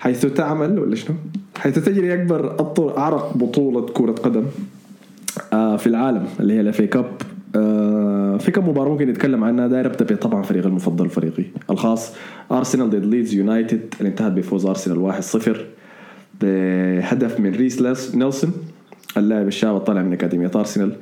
حيث 0.00 0.26
تعمل 0.26 0.78
ولا 0.78 0.94
شنو؟ 0.94 1.16
حيث 1.58 1.78
تجري 1.78 2.14
أكبر 2.14 2.98
أعرق 2.98 3.36
بطولة 3.36 3.86
كرة 3.86 4.12
قدم 4.12 4.44
آه، 5.52 5.76
في 5.76 5.86
العالم 5.86 6.26
اللي 6.40 6.54
هي 6.54 6.60
الأفي 6.60 6.86
كاب. 6.86 7.12
آه، 7.56 8.36
في 8.36 8.50
كم 8.50 8.68
مباراة 8.68 8.88
ممكن 8.90 9.08
نتكلم 9.08 9.44
عنها؟ 9.44 9.66
داير 9.66 9.86
أبدأ 9.86 10.16
طبعا 10.16 10.42
فريقي 10.42 10.68
المفضل 10.68 11.08
فريقي 11.08 11.44
خلاص. 11.70 12.12
ارسنال 12.52 12.90
ضد 12.90 13.04
ليدز 13.04 13.34
يونايتد 13.34 13.94
اللي 14.00 14.08
انتهت 14.08 14.32
بفوز 14.32 14.66
ارسنال 14.66 15.12
1-0 15.22 15.50
بهدف 16.40 17.40
من 17.40 17.54
ريس 17.54 17.82
نيلسون 18.14 18.52
اللاعب 19.16 19.46
الشاب 19.46 19.76
الطالع 19.76 20.02
من 20.02 20.12
أكاديمية 20.12 20.50
ارسنال 20.56 20.92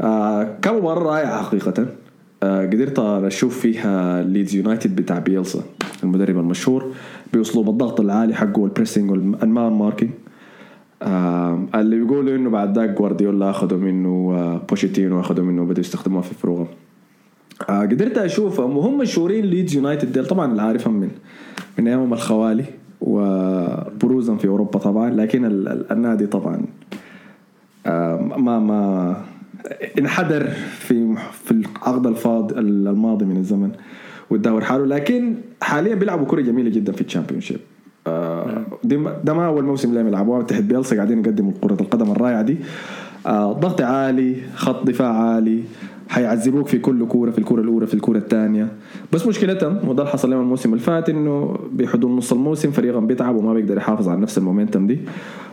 آه 0.00 0.56
مباراة 0.66 1.02
رائعة 1.02 1.42
حقيقة. 1.42 1.86
آه 2.42 2.66
قدرت 2.66 2.98
أشوف 2.98 3.60
فيها 3.60 4.22
ليدز 4.22 4.54
يونايتد 4.54 4.96
بتاع 4.96 5.18
بيلسا 5.18 5.62
المدرب 6.02 6.38
المشهور 6.38 6.92
بأسلوب 7.32 7.68
الضغط 7.68 8.00
العالي 8.00 8.34
حقه 8.34 8.60
وال 8.60 8.70
pressing 8.70 9.10
وال 9.10 9.35
man 9.35 9.72
marking 9.72 10.10
اللي 11.02 11.96
بيقولوا 11.96 12.36
إنه 12.36 12.50
بعد 12.50 12.78
ذاك 12.78 12.90
جوارديولا 12.90 13.50
أخذوا 13.50 13.78
منه 13.78 14.32
آه 14.34 14.62
بوشيتينو 14.68 15.20
أخذوا 15.20 15.44
منه 15.44 15.64
بدوا 15.64 15.80
يستخدموها 15.80 16.22
في 16.22 16.34
فرقهم 16.34 16.66
آه 17.68 17.80
قدرت 17.80 18.18
اشوفهم 18.18 18.76
وهم 18.76 18.98
مشهورين 18.98 19.44
ليدز 19.44 19.74
يونايتد 19.74 20.12
ديل 20.12 20.26
طبعا 20.26 20.50
اللي 20.50 20.62
عارفهم 20.62 20.94
من 20.94 21.10
من 21.78 21.88
أيامهم 21.88 22.12
الخوالي 22.12 22.64
وبروزا 23.00 24.34
في 24.34 24.48
أوروبا 24.48 24.78
طبعا 24.78 25.10
لكن 25.10 25.44
النادي 25.90 26.26
طبعا 26.26 26.62
آه 27.86 28.16
ما 28.16 28.58
ما 28.58 29.16
انحدر 29.98 30.48
في 30.78 31.14
في 31.32 31.50
العقد 31.50 32.06
الفات 32.06 32.52
الماضي 32.52 33.24
من 33.24 33.36
الزمن 33.36 33.70
وتدهور 34.30 34.64
حاله 34.64 34.86
لكن 34.86 35.34
حاليا 35.62 35.94
بيلعبوا 35.94 36.26
كرة 36.26 36.40
جميلة 36.40 36.70
جدا 36.70 36.92
في 36.92 37.00
ال 37.00 37.40
Championship 38.06 39.06
آه 39.06 39.20
ده 39.24 39.34
ما 39.34 39.46
أول 39.46 39.64
موسم 39.64 39.94
لهم 39.94 40.08
يلعبوها 40.08 40.42
تحت 40.42 40.62
بيلسا 40.62 40.96
قاعدين 40.96 41.18
يقدموا 41.18 41.52
كرة 41.60 41.76
القدم 41.80 42.10
الرائعة 42.10 42.42
دي. 42.42 42.56
آه 43.26 43.52
ضغط 43.52 43.80
عالي 43.80 44.36
خط 44.54 44.86
دفاع 44.86 45.12
عالي 45.12 45.62
حيعذبوك 46.08 46.66
في 46.68 46.78
كل 46.78 47.06
كورة 47.06 47.30
في 47.30 47.38
الكورة 47.38 47.60
الأولى 47.60 47.86
في 47.86 47.94
الكورة 47.94 48.18
الثانية. 48.18 48.68
بس 49.12 49.26
مشكلتهم 49.26 49.88
وده 49.88 50.02
اللي 50.02 50.12
حصل 50.12 50.30
لهم 50.30 50.40
الموسم 50.40 50.70
اللي 50.72 50.82
فات 50.82 51.08
إنه 51.08 51.58
بحدود 51.72 52.10
نص 52.10 52.32
الموسم 52.32 52.70
فريقهم 52.70 53.06
بيتعب 53.06 53.36
وما 53.36 53.54
بيقدر 53.54 53.76
يحافظ 53.76 54.08
على 54.08 54.20
نفس 54.20 54.38
ال 54.38 54.43
momentum 54.43 54.86
دي. 54.86 54.98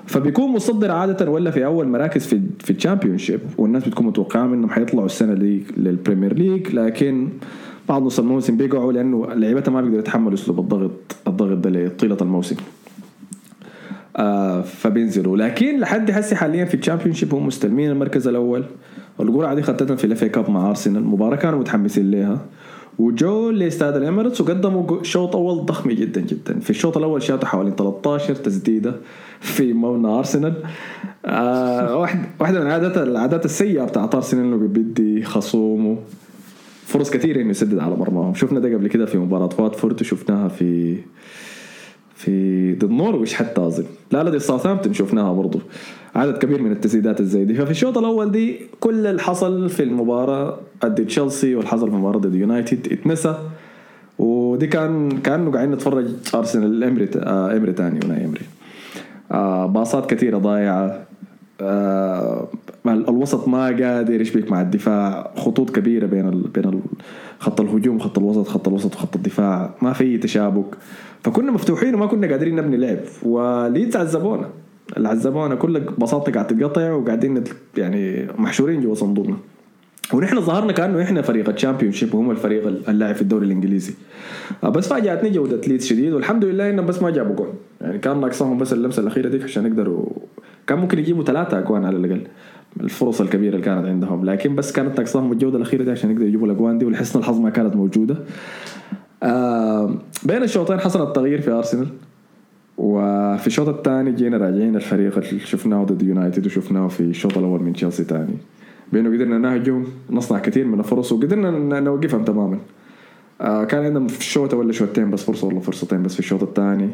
فبيكونوا 0.06 0.52
متصدرين 0.52 0.92
عادة 0.92 1.32
ولا 1.32 1.52
في 1.52 1.66
أول 1.66 1.88
مراكز 1.88 2.26
في 2.26 2.42
في 2.60 2.70
ال 2.70 3.18
Championship 3.18 3.40
والناس 3.58 3.88
بتكون 3.88 4.06
متوقعة 4.08 4.46
انهم 4.46 4.70
حيطلعوا 4.70 5.06
السنة 5.06 5.34
دي 5.34 5.64
لل 5.78 5.90
Premier 5.90 6.34
League 6.34 6.76
لكن 6.76 7.30
بعد 7.90 8.02
نص 8.02 8.20
الموسم 8.20 8.58
بيقعوا 8.58 8.94
لأنه 8.94 9.28
لعيبتها 9.34 9.72
ما 9.72 9.82
بيقدروا 9.82 10.00
يتحملوا 10.00 10.34
أسلوب 10.34 10.60
الضغط 10.60 10.92
الضغط 11.28 11.58
ده 11.58 11.70
لطيلة 11.70 12.18
الموسم. 12.22 12.56
آه 14.18 14.62
فبينزلوا. 14.62 15.38
لكن 15.38 15.80
لحد 15.80 16.12
هسه 16.12 16.36
حاليا 16.36 16.66
في 16.66 16.74
ال 16.74 17.14
Championship 17.14 17.34
هم 17.34 17.48
مستلمين 17.48 17.92
المركز 17.92 18.28
الأول. 18.28 18.64
القرعه 19.20 19.56
دي 19.56 19.62
خدتها 19.62 19.96
في 19.96 20.04
ال 20.04 20.10
FA 20.10 20.24
Cup 20.24 20.50
مع 20.50 20.70
ارسنال 20.70 21.04
مباراة 21.04 21.36
كانوا 21.36 21.60
متحمسين 21.60 22.12
لها. 22.12 22.40
وجو 23.00 23.50
لإستاد 23.50 23.96
الإمارتس 23.96 24.42
وقدموا 24.42 25.04
شوط 25.04 25.36
أول 25.36 25.66
ضخم 25.66 25.92
جدا 25.92 26.22
جدا. 26.22 26.60
في 26.60 26.70
الشوط 26.70 26.98
الأول 26.98 27.24
شاتوا 27.24 27.48
حوالي 27.48 27.72
13 27.78 28.36
تسديدة 28.36 28.96
في 29.40 29.74
مرمى 29.74 30.08
ارسنال 30.08 30.54
آه 31.26 31.98
واحد 31.98 32.20
واحدة 32.40 32.60
من 32.60 32.66
العادات 32.66 32.98
العادات 32.98 33.46
السيئة 33.46 33.84
بتاعت 33.84 34.16
ارسنال 34.16 34.44
إنه 34.44 34.58
بيدي 34.58 35.24
خصومه. 35.24 35.98
فرص 36.88 37.12
كثيرة 37.12 37.42
انه 37.42 37.50
يسدد 37.50 37.80
على 37.80 37.96
مرماهم. 37.96 38.34
شفنا 38.34 38.60
ده 38.60 38.74
قبل 38.74 38.88
كده 38.88 39.06
في 39.06 39.18
مباراة 39.18 39.50
واتفورد 39.60 40.02
وشفناها 40.02 40.48
في 40.48 40.98
في 42.16 42.74
ضد 42.74 42.90
نورويش 42.92 43.34
حتى 43.34 43.62
أظن. 43.62 43.84
لا 44.12 44.24
لا 44.24 44.30
دي 44.30 44.40
ساوثهامبتون 44.40 44.94
شفناها 44.94 45.34
برضه 45.34 45.60
عدد 46.16 46.38
كبير 46.38 46.62
من 46.62 46.72
التسديدات 46.72 47.20
الزي 47.20 47.46
دي. 47.46 47.54
ففي 47.54 47.72
الشوط 47.72 47.98
الأول 47.98 48.32
دي 48.32 48.60
كل 48.80 49.08
اللي 49.08 49.22
حصل 49.22 49.70
في 49.70 49.84
المباراة 49.84 50.60
ضد 50.86 51.06
تشيلسي 51.06 51.56
والحصل 51.56 51.90
في 51.90 51.96
المباراه 51.96 52.20
ضد 52.20 52.36
يونايتد 52.36 52.92
اتنسى. 52.92 53.38
ودي 54.20 54.68
كان 54.68 55.10
كأنه 55.10 55.52
قاعدين 55.52 55.74
نتفرج 55.74 56.06
أرسنال 56.36 56.84
امري 56.84 57.10
آه 57.16 57.58
امري 57.58 57.74
ثاني 57.74 58.00
وناي 58.06 58.26
امري 58.26 58.42
آه 59.32 59.66
باصات 59.66 60.10
كثيرة 60.10 60.38
ضايعة. 60.38 61.07
آه 61.62 62.48
الوسط 62.86 63.48
ما 63.48 63.66
قادر 63.66 64.22
يشبك 64.22 64.52
مع 64.52 64.62
الدفاع. 64.62 65.32
خطوط 65.36 65.70
كبيرة 65.70 66.06
بين. 66.06 66.42
بين 66.42 66.82
خط 67.40 67.62
الهجوم 67.62 67.96
وخط 67.96 68.18
الوسط 68.18 68.48
خط 68.48 68.68
الوسط 68.68 68.96
وخط 68.96 69.16
الدفاع. 69.16 69.74
ما 69.82 69.94
في 69.94 70.18
تشابك. 70.18 70.78
فكنا 71.24 71.52
مفتوحين 71.52 71.96
وما 71.96 72.06
كنا 72.06 72.28
قادرين 72.28 72.56
نبني 72.56 72.78
لعب. 72.78 73.00
وليدز 73.24 73.96
عذبونا 73.96 74.50
عذبونا 74.98 75.56
بكل 75.56 75.80
بساطة 75.80 76.32
قاعد 76.32 76.48
تتقطع 76.48 76.92
وقاعدين 76.92 77.44
يعني 77.78 78.28
محشورين 78.38 78.82
جوا 78.82 78.96
صندوقنا. 78.96 79.38
ونحن 80.14 80.42
ظهرنا 80.42 80.72
كأنه 80.72 81.02
إحنا 81.02 81.22
فريق 81.22 81.50
ال 81.50 81.92
Championship 81.92 82.14
وهم 82.14 82.32
الفريق 82.32 82.68
اللاعب 82.90 83.16
في 83.16 83.22
الدوري 83.22 83.46
الإنجليزي. 83.46 83.94
بس 84.64 84.88
فاجاتني 84.88 85.30
جودة 85.30 85.62
ليدز 85.68 85.86
شديد 85.86 86.14
والحمد 86.14 86.46
لله 86.46 86.70
انهم 86.70 86.86
بس 86.86 87.02
ما 87.02 87.10
جابوا 87.10 87.36
جول 87.36 87.54
يعني 87.82 87.98
كان 87.98 88.22
ناقصهم 88.22 88.58
بس 88.58 88.74
اللمسة 88.74 89.02
الأخيرة 89.02 89.30
ديك 89.30 89.44
عشان 89.44 89.66
يقدروا 89.66 90.06
كان 90.68 90.80
ممكن 90.80 91.00
يجيبوا 91.00 91.24
ثلاثة 91.24 91.60
أجوان 91.60 91.86
على 91.86 91.98
الأقل. 91.98 92.22
الفرص 92.82 93.22
الكبيرة 93.22 93.54
اللي 93.56 93.66
كانت 93.66 93.86
عندهم. 93.86 94.26
لكن 94.26 94.56
بس 94.56 94.72
كانت 94.72 95.00
ناقصهم 95.00 95.32
الجودة 95.32 95.58
الأخيرة 95.58 95.84
دي 95.84 95.92
عشان 95.92 96.12
يقدروا 96.12 96.28
يجيبوا 96.28 96.48
الأجوان 96.48 96.78
دي 96.78 96.86
ولحسن 96.86 97.20
الحظ 97.20 97.40
ما 97.40 97.50
كانت 97.50 97.76
موجودة. 97.76 98.16
آه 99.24 99.96
بين 100.24 100.44
الشوطين 100.44 100.80
حصل 100.80 101.08
التغيير 101.08 101.42
في 101.42 101.52
أرسنال. 101.52 101.88
وفي 102.78 103.48
الشوط 103.48 103.68
الثاني 103.68 104.12
جينا 104.12 104.38
راجعين 104.38 104.76
الفريق 104.76 105.18
اللي 105.18 105.40
شفناه 105.40 105.84
ضد 105.84 106.04
يونايتد 106.04 106.46
وشفناه 106.46 106.88
في 106.88 107.00
الشوط 107.00 107.38
الأول 107.38 107.64
من 107.64 107.74
تشيلسي 107.74 108.04
تاني 108.04 108.38
بانه 108.94 109.10
قدرنا 109.10 109.38
نهجم 109.38 109.84
نصنع 110.10 110.40
كثير 110.40 110.68
من 110.68 110.80
الفرص 110.80 111.12
وقدرنا 111.12 111.80
نوقفهم 111.80 112.24
تماما. 112.24 112.58
آه 113.42 113.64
كان 113.64 113.86
عندنا 113.86 114.08
في 114.08 114.20
الشوط 114.20 114.54
ولا 114.54 114.72
شوطين 114.72 115.12
بس 115.12 115.24
فرصة 115.24 115.48
ولا 115.48 115.60
فرصتين 115.60 116.04
بس 116.04 116.14
في 116.14 116.20
الشوط 116.20 116.44
الثاني. 116.44 116.90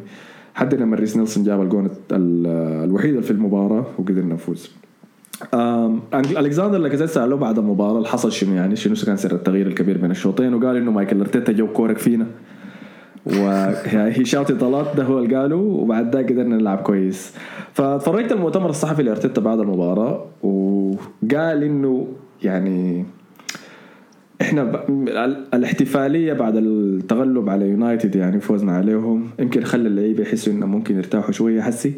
حد 0.56 0.76
لما 0.76 0.96
ريس 0.96 1.18
نيلسون 1.18 1.44
جاب 1.44 1.62
الجون 1.62 1.90
الوحيد 2.12 3.20
في 3.20 3.32
المباراة 3.32 3.86
وقدرنا 3.98 4.34
نفوز. 4.34 4.72
الكسندر 6.14 6.78
لاكازيت 6.78 7.10
سالوه 7.10 7.40
بعد 7.40 7.60
المباراة 7.60 7.98
اللي 7.98 8.08
حصل 8.08 8.32
شنو 8.32 8.56
يعني؟ 8.56 8.76
شنو 8.76 8.96
كان 9.06 9.18
سر 9.18 9.32
التغيير 9.32 9.68
الكبير 9.68 9.98
بين 9.98 10.12
الشوطين؟ 10.12 10.54
وقال 10.54 10.76
إنه 10.76 10.92
مايكل 10.92 11.20
أرتيتا 11.20 11.52
جو 11.52 11.68
كورك 11.68 11.98
فينا. 11.98 12.28
وهي 13.26 14.26
شاوتي 14.26 14.54
طلات 14.54 14.96
ده 14.98 15.04
هو 15.04 15.20
اللي 15.20 15.36
قاله 15.36 15.56
وبعد 15.56 16.16
ذاك 16.16 16.32
قدرنا 16.32 16.56
نلعب 16.56 16.78
كويس. 16.78 17.34
فاتفرجت 17.74 18.32
المؤتمر 18.32 18.70
الصحفي 18.70 19.04
لارتيتا 19.04 19.42
بعد 19.42 19.60
المباراة 19.60 20.26
وقال 20.44 21.64
إنه 21.64 22.08
يعني 22.44 23.06
إحنا 24.42 24.64
ب... 24.64 24.76
الاحتفالية 25.54 26.34
بعد 26.34 26.56
التغلب 26.56 27.50
على 27.50 27.70
يونايتد 27.70 28.16
يعني 28.16 28.40
فوزنا 28.40 28.72
عليهم 28.72 29.30
يمكن 29.40 29.64
خلى 29.64 29.88
اللعيبة 29.88 30.22
يحسوا 30.24 30.54
انه 30.54 30.66
ممكن 30.66 30.98
يرتاحوا 30.98 31.32
شوية. 31.32 31.62
حسي 31.62 31.94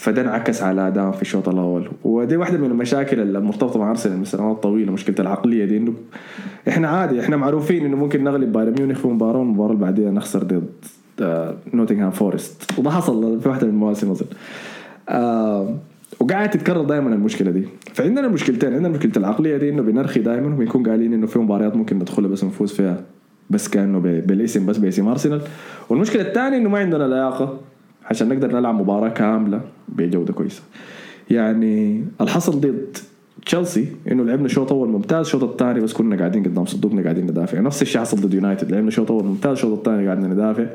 فده 0.00 0.22
انعكس 0.22 0.62
على 0.62 0.88
ادائهم 0.88 1.12
في 1.12 1.22
الشوط 1.22 1.48
الأول. 1.48 1.88
ودي 2.04 2.36
واحدة 2.36 2.58
من 2.58 2.70
المشاكل 2.70 3.20
المرتبطه 3.20 3.78
مع 3.80 3.90
أرسنال 3.90 4.18
من 4.18 4.24
سنوات 4.24 4.62
طويلة 4.62 4.92
مشكلة 4.92 5.16
العقلية 5.18 5.64
دي. 5.64 5.76
إنه 5.76 5.92
إحنا 6.68 6.88
عادي 6.88 7.20
إحنا 7.20 7.36
معروفين 7.36 7.84
إنه 7.84 7.96
ممكن 7.96 8.24
نغلب 8.24 8.52
بايرن 8.52 8.74
ميونخ 8.78 8.98
في 8.98 9.08
مباراة 9.08 9.38
والمباراة 9.38 9.72
اللي 9.72 9.82
بعديها 9.82 10.10
نخسر 10.10 10.42
ضد 10.42 10.64
آه 11.20 11.54
نوتنغهام 11.74 12.10
فورست. 12.10 12.78
وده 12.78 12.90
حصل 12.90 13.40
في 13.40 13.48
واحدة 13.48 13.66
من 13.66 13.72
المواسم 13.72 14.10
أظن. 14.10 14.26
آه 15.08 15.74
وقاعد 16.20 16.50
تتكرر 16.50 16.82
دائما 16.82 17.14
المشكلة 17.14 17.50
دي. 17.50 17.64
فعندنا 17.94 18.28
مشكلتين 18.28 18.74
عندنا 18.74 18.88
مشكلة 18.88 19.12
العقلية 19.16 19.56
دي 19.56 19.70
إنه 19.70 19.82
بنرخي 19.82 20.20
دائما 20.20 20.54
وبنكون 20.54 20.88
قايلين 20.88 21.12
إنه 21.12 21.26
في 21.26 21.38
مباريات 21.38 21.76
ممكن 21.76 21.96
ندخلها 21.96 22.28
بس 22.28 22.44
نفوز 22.44 22.72
فيها 22.72 23.00
بس 23.50 23.68
كأنه 23.68 23.98
بالاسم 23.98 24.66
بس 24.66 24.76
باسم 24.78 25.08
أرسنال. 25.08 25.40
والمشكلة 25.88 26.22
الثانية 26.22 26.56
إنه 26.56 26.68
ما 26.68 26.78
عندنا 26.78 27.08
لياقة. 27.08 27.58
عشان 28.10 28.28
نقدر 28.28 28.52
نلعب 28.52 28.74
مباراة 28.74 29.08
كاملة 29.08 29.60
بجودة 29.88 30.32
كويسة. 30.32 30.62
يعني 31.30 32.04
الحصل 32.20 32.60
ضد 32.60 32.96
تشيلسي 33.46 33.86
إنه 34.12 34.24
لعبنا 34.24 34.48
شوط 34.48 34.72
أول 34.72 34.88
ممتاز 34.88 35.26
الشوط 35.26 35.42
الثاني 35.42 35.80
بس 35.80 35.92
كنا 35.92 36.16
قاعدين 36.16 36.42
قدام 36.44 36.66
صندوقنا 36.66 37.02
قاعدين 37.02 37.26
ندافع. 37.26 37.60
نفس 37.60 37.82
الشيء 37.82 38.00
حصل 38.00 38.16
ضد 38.16 38.34
يونايتد 38.34 38.70
لعبنا 38.72 38.90
شوط 38.90 39.10
أول 39.10 39.24
ممتاز 39.24 39.52
الشوط 39.52 39.78
الثاني 39.78 40.06
قاعدين 40.06 40.30
ندافع. 40.30 40.66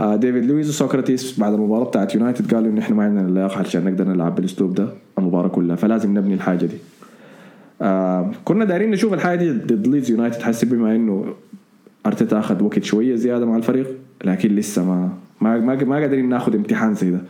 آه 0.00 0.16
ديفيد 0.16 0.44
لويز 0.44 0.68
وسوكراتيس 0.68 1.40
بعد 1.40 1.52
المباراة 1.52 1.84
بتاعت 1.84 2.14
يونايتد 2.14 2.54
قالوا 2.54 2.70
إنه 2.70 2.80
إحنا 2.80 2.96
ما 2.96 3.04
عندنا 3.04 3.28
اللياقة 3.28 3.58
عشان 3.58 3.84
نقدر 3.84 4.08
نلعب 4.08 4.34
بالأسلوب 4.34 4.74
ده 4.74 4.88
المباراة 5.18 5.48
كلها 5.48 5.76
فلازم 5.76 6.18
نبني 6.18 6.34
الحاجة 6.34 6.66
دي. 6.66 6.76
آه 7.82 8.30
كنا 8.44 8.64
دايرين 8.64 8.90
نشوف 8.90 9.12
الحاجة 9.12 9.38
دي 9.38 9.50
ضد 9.50 9.86
ليدز 9.86 10.10
يونايتد 10.10 10.42
حسي 10.42 10.66
بما 10.66 10.96
إنه 10.96 11.34
أرتيتا 12.06 12.38
أخذ 12.38 12.62
وقت 12.62 12.84
شوية 12.84 13.14
زيادة 13.14 13.46
مع 13.46 13.56
الفريق 13.56 13.86
لكن 14.24 14.48
لسه 14.54 14.84
ما 14.84 15.10
ما 15.44 15.58
ما, 15.58 15.84
ما 15.84 15.96
قادرين 15.96 16.28
ناخذ 16.28 16.54
امتحان 16.54 16.94
زي 16.94 17.10
ده. 17.10 17.20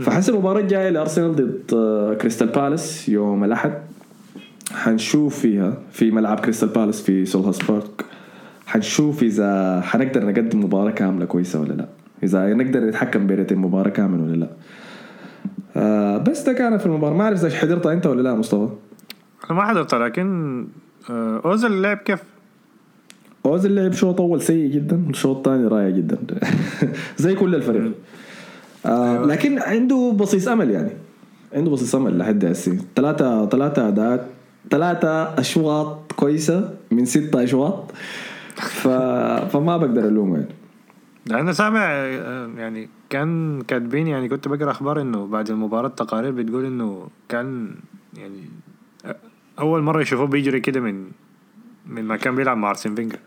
فحسي 0.00 0.28
المباراة 0.28 0.60
الجاية 0.60 0.88
لأرسنال 0.88 1.36
ضد 1.36 1.74
آه، 1.74 2.14
كريستال 2.14 2.48
بالاس 2.48 3.08
يوم 3.08 3.44
الأحد. 3.44 3.72
حنشوف 4.72 5.38
فيها 5.38 5.78
في 5.92 6.10
ملعب 6.10 6.40
كريستال 6.40 6.68
بالاس 6.68 7.02
في 7.02 7.26
سيلهيرست 7.26 7.58
بارك. 7.58 8.04
حنشوف 8.66 9.22
إذا 9.22 9.80
حنقدر 9.80 10.26
نقدم 10.26 10.64
مباراة 10.64 10.90
كاملة 10.90 11.24
كويسة 11.24 11.60
ولا 11.60 11.72
لا. 11.72 11.86
إذا 12.22 12.54
نقدر 12.54 12.80
نتحكم 12.80 13.26
برتم 13.26 13.56
المباراة 13.56 13.90
كامل 13.90 14.20
ولا 14.20 14.36
لا. 14.36 14.48
آه 15.76 16.18
بس 16.18 16.42
ده 16.42 16.52
كان 16.52 16.78
في 16.78 16.86
المباراة. 16.86 17.14
ما 17.14 17.24
أعرف 17.24 17.44
إذا 17.44 17.56
حضرتها 17.58 17.92
أنت 17.92 18.06
ولا 18.06 18.22
لا 18.22 18.34
مصطفى. 18.34 18.68
أنا 19.50 19.58
ما 19.58 19.64
حضرتها 19.64 19.98
لكن 19.98 20.66
آه، 21.10 21.40
اوزل 21.44 21.82
لعب 21.82 21.96
كيف؟ 21.96 22.22
اوزيل 23.46 23.74
لعب 23.74 23.92
شوط 23.92 24.20
اول 24.20 24.42
سيء 24.42 24.70
جدا 24.70 25.04
والشوط 25.06 25.36
الثاني 25.36 25.66
رائع 25.66 25.88
جدا. 25.88 26.18
زي 27.16 27.34
كل 27.34 27.54
الفريق. 27.54 27.92
آه 28.86 29.24
لكن 29.24 29.58
عنده 29.58 30.14
بصيص 30.16 30.48
أمل 30.48 30.70
يعني. 30.70 30.90
عنده 31.54 31.70
بصيص 31.70 31.94
أمل 31.94 32.18
لحد 32.18 32.44
هسه. 32.44 32.78
ثلاثة 32.96 33.46
ثلاثة 33.48 33.88
أداءات 33.88 34.26
ثلاثة 34.70 35.38
أشواط 35.38 36.12
كويسة 36.12 36.74
من 36.90 37.04
ستة 37.04 37.44
أشواط. 37.44 37.92
ف... 38.56 38.88
فما 39.52 39.76
بقدر 39.76 40.08
ألومه 40.08 40.36
يعني. 40.36 41.40
أنا 41.40 41.52
سامع 41.52 41.80
يعني 42.58 42.88
كان 43.10 43.62
كاتبين 43.62 44.06
يعني 44.06 44.28
كنت 44.28 44.48
بقرأ 44.48 44.70
أخبار 44.70 45.00
إنه 45.00 45.26
بعد 45.26 45.50
المباراة 45.50 45.88
تقارير 45.88 46.30
بتقول 46.30 46.64
إنه 46.64 47.08
كان 47.28 47.74
يعني 48.16 48.42
أول 49.58 49.82
مرة 49.82 50.00
يشوفوه 50.00 50.26
بيجري 50.26 50.60
كده 50.60 50.80
من 50.80 51.10
من 51.88 52.04
ما 52.04 52.16
كان 52.16 52.36
بيلعب 52.36 52.56
مع 52.56 52.70
ارسين 52.70 52.94
فينجر. 52.94 53.18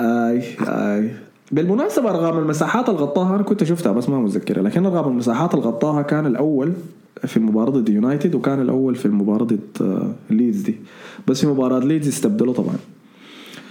أي 0.00 0.42
أي. 0.68 1.10
بالمناسبة 1.52 2.10
ارقام 2.10 2.38
المساحات 2.38 2.88
اللي 2.88 3.00
غطاها 3.00 3.34
أنا 3.34 3.42
كنت 3.42 3.64
شفتها 3.64 3.92
بس 3.92 4.08
ما 4.08 4.18
متذكرها 4.20 4.62
لكن 4.62 4.86
ارقام 4.86 5.08
المساحات 5.12 5.54
اللي 5.54 5.66
غطاها 5.66 6.02
كان 6.02 6.26
الأول 6.26 6.72
في 7.24 7.36
المباراة 7.36 7.70
ضد 7.70 7.88
يونايتد 7.88 8.34
وكان 8.34 8.60
الأول 8.60 8.94
في 8.94 9.06
المباراة 9.06 9.44
ضد 9.44 9.60
آه، 9.80 10.12
ليدز 10.30 10.60
دي. 10.60 10.76
بس 11.28 11.40
في 11.40 11.46
مباراة 11.46 11.78
ليدز 11.78 12.08
استبدلوا 12.08 12.54
طبعا. 12.54 12.76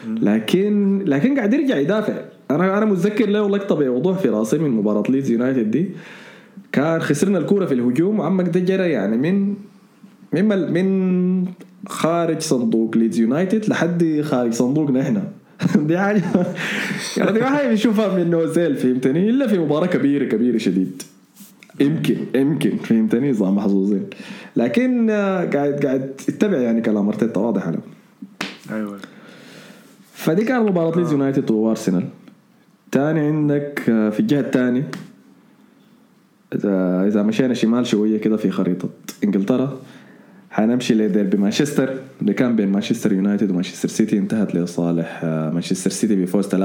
لكن 0.08 1.02
لكن 1.06 1.38
قاعد 1.38 1.54
يرجع 1.54 1.78
يدافع. 1.78 2.14
أنا 2.52 2.78
أنا 2.78 2.86
متذكر 2.86 3.30
له 3.30 3.50
لقطة 3.50 3.76
بوضوح 3.76 4.18
في 4.18 4.30
راسي 4.30 4.58
من 4.58 4.70
مباراة 4.70 5.04
ليدز 5.10 5.32
يونايتد 5.32 5.72
دي. 5.72 5.90
كان 6.72 7.02
خسرنا 7.02 7.38
الكورة 7.38 7.66
في 7.66 7.74
الهجوم 7.74 8.20
وعمك 8.20 8.50
ده 8.50 8.60
جرى 8.60 8.90
يعني 8.90 9.18
من 9.18 9.56
من 10.34 10.74
من 10.74 11.46
خارج 11.88 12.40
صندوق 12.40 12.98
ليدز 12.98 13.20
يونايتد 13.20 13.70
لحد 13.70 14.22
خارج 14.22 14.54
صندوقنا 14.54 15.02
إحنا. 15.02 15.24
دي 15.88 15.98
حاجة. 15.98 16.24
يعني 17.18 17.32
دي 17.32 17.40
ما 17.40 17.50
حاجة 17.50 17.68
بنشوفها 17.68 18.18
من 18.18 18.30
أوزيل 18.30 18.76
فهمتني؟ 18.76 19.30
إلا 19.30 19.48
في 19.48 19.60
مباراة 19.60 19.88
كبيرة 19.88 20.26
كبيرة 20.26 20.58
شديد. 20.58 21.04
يمكن 21.80 22.18
يمكن 22.36 22.78
فهمتني؟ 22.78 23.32
نظام 23.32 23.56
محظوظين. 23.56 24.04
لكن 24.56 25.10
آه، 25.10 25.46
قاعد 25.46 25.86
قاعد 25.86 26.22
يطبع 26.30 26.58
يعني 26.58 26.82
كلام 26.82 27.08
أرتيتا 27.08 27.40
واضح 27.40 27.68
على 27.68 27.78
أيوه. 28.72 28.98
فدي 30.14 30.44
كانت 30.44 30.70
مباراة 30.70 30.98
ليدز 30.98 31.12
يونايتد 31.12 31.52
وارسنال 31.52 32.08
تاني 32.92 33.20
عندك 33.20 33.82
آه، 33.90 34.10
في 34.10 34.20
الجهة 34.20 34.40
الثانية 34.40 34.92
إذا 36.56 37.04
إذا 37.08 37.24
مشينا 37.24 37.54
شمال 37.54 37.88
شوية 37.88 38.18
كده 38.20 38.38
في 38.38 38.52
خريطة 38.52 38.90
إنجلترا. 39.24 39.80
حنمشي 40.56 40.94
لديربي 40.94 41.38
مانشستر 41.38 41.96
اللي 42.22 42.34
كان 42.34 42.56
بين 42.56 42.72
مانشستر 42.72 43.14
يونايتد 43.14 43.52
ومانشستر 43.52 43.90
سيتي 43.90 44.18
انتهت 44.18 44.56
لصالح 44.56 45.22
آه، 45.24 45.50
مانشستر 45.50 45.90
سيتي 45.90 46.16
بفوز 46.16 46.48
3-1 46.48 46.56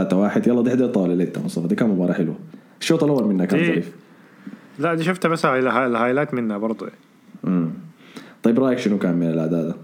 يلا 0.46 0.62
دي 0.62 0.70
حضرتها 0.70 1.00
ولا 1.03 1.14
لا 1.14 1.26
يا 1.26 1.38
مصطفى 1.38 1.68
دي 1.68 1.74
كان 1.74 1.88
مباراة 1.88 2.12
حلوة 2.12 2.37
الشوط 2.81 3.05
الأول 3.05 3.24
منها 3.24 3.46
كان 3.46 3.61
إيه. 3.61 3.70
ظريف 3.72 3.92
لا 4.79 4.94
دي 4.94 5.05
شفتها 5.05 5.29
بس 5.29 5.44
ال 5.44 5.87
high- 5.87 6.03
ال 6.03 6.06
highlight 6.06 6.35
منها 6.35 6.59
برضه 6.59 6.88
مم. 7.44 7.70
طيب 8.42 8.61
رأيك 8.61 8.79
شنو 8.79 8.98
كان 8.98 9.14
من 9.14 9.26
الأداء 9.31 9.62
ده؟ 9.64 9.74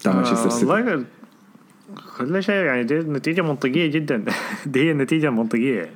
بتاع 0.00 0.12
مانشستر 0.16 0.48
سيتي 0.50 0.66
والله 0.66 1.04
كل 2.18 2.42
شيء 2.42 2.54
يعني 2.54 2.84
دي 2.84 2.94
نتيجة 2.98 3.42
منطقية 3.42 3.86
جدا 3.86 4.24
دي 4.66 4.82
هي 4.86 4.90
النتيجة 4.90 5.28
المنطقية 5.28 5.76
يعني. 5.76 5.90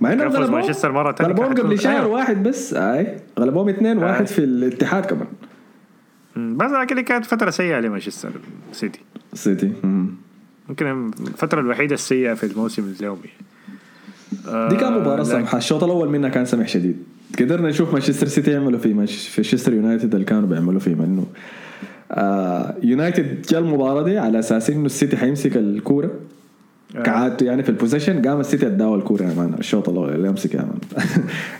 مع 0.00 0.12
انهم 0.12 0.26
يفوز 0.26 0.36
غلبوهم 0.36 0.60
مانشستر 0.60 0.92
مرة 0.92 1.12
تانية 1.12 1.30
غلبوهم 1.30 1.54
قبل 1.54 1.78
شهر 1.80 1.92
أيوة. 2.00 2.06
واحد 2.06 2.42
بس 2.42 2.74
اي 2.74 3.16
غلبوهم 3.38 3.68
اثنين 3.68 3.98
واحد 3.98 4.20
آه. 4.20 4.24
في 4.26 4.38
الاتحاد 4.38 5.06
كمان 5.06 5.26
بس 6.56 6.70
لكن 6.70 7.00
كانت 7.00 7.24
فترة 7.24 7.50
سيئة 7.50 7.80
لمانشستر 7.80 8.30
سيتي. 8.72 9.00
سيتي. 9.34 9.72
مم. 9.84 10.06
يمكن 10.68 11.10
الفترة 11.20 11.60
الوحيدة 11.60 11.94
السيئة 11.94 12.34
في 12.34 12.46
الموسم 12.46 12.94
اليومي 13.00 13.28
دي 14.68 14.76
كان 14.76 14.92
مباراة 14.92 15.16
لكن- 15.22 15.24
سمحة 15.30 15.58
الشوط 15.58 15.84
الأول 15.84 16.08
منها 16.08 16.28
كان 16.30 16.44
سمح 16.44 16.68
شديد. 16.68 16.96
قدرنا 17.38 17.68
نشوف 17.68 17.92
مانشستر 17.92 18.26
سيتي 18.26 18.50
يعملوا 18.50 18.78
في 18.78 18.94
مانش- 18.94 19.28
في 19.28 19.40
مانشستر 19.40 19.72
يونايتد 19.74 20.12
اللي 20.14 20.24
كانوا 20.26 20.48
بيعملوا 20.48 20.80
فيه 20.80 20.92
انه 20.92 21.26
آه 22.12 22.74
يونايتد 22.82 23.42
جاء 23.42 23.60
المباراة 23.60 24.02
دي 24.02 24.18
على 24.18 24.38
أساس 24.38 24.70
إنه 24.70 24.86
السيتي 24.86 25.16
حيمسك 25.16 25.56
الكورة. 25.56 26.06
آه. 26.06 26.10
كعادته 27.04 27.44
يعني 27.44 27.62
في 27.62 27.68
ال 27.68 27.73
possession 27.73 28.22
قام 28.22 28.40
السيتي 28.40 28.66
أداوا 28.66 28.96
الكورة 28.96 29.22
يا 29.22 29.34
man. 29.36 29.54
الشوط 29.58 29.88
اللي 29.88 30.28
يمسك 30.28 30.54
يا 30.54 30.60
man. 30.60 31.04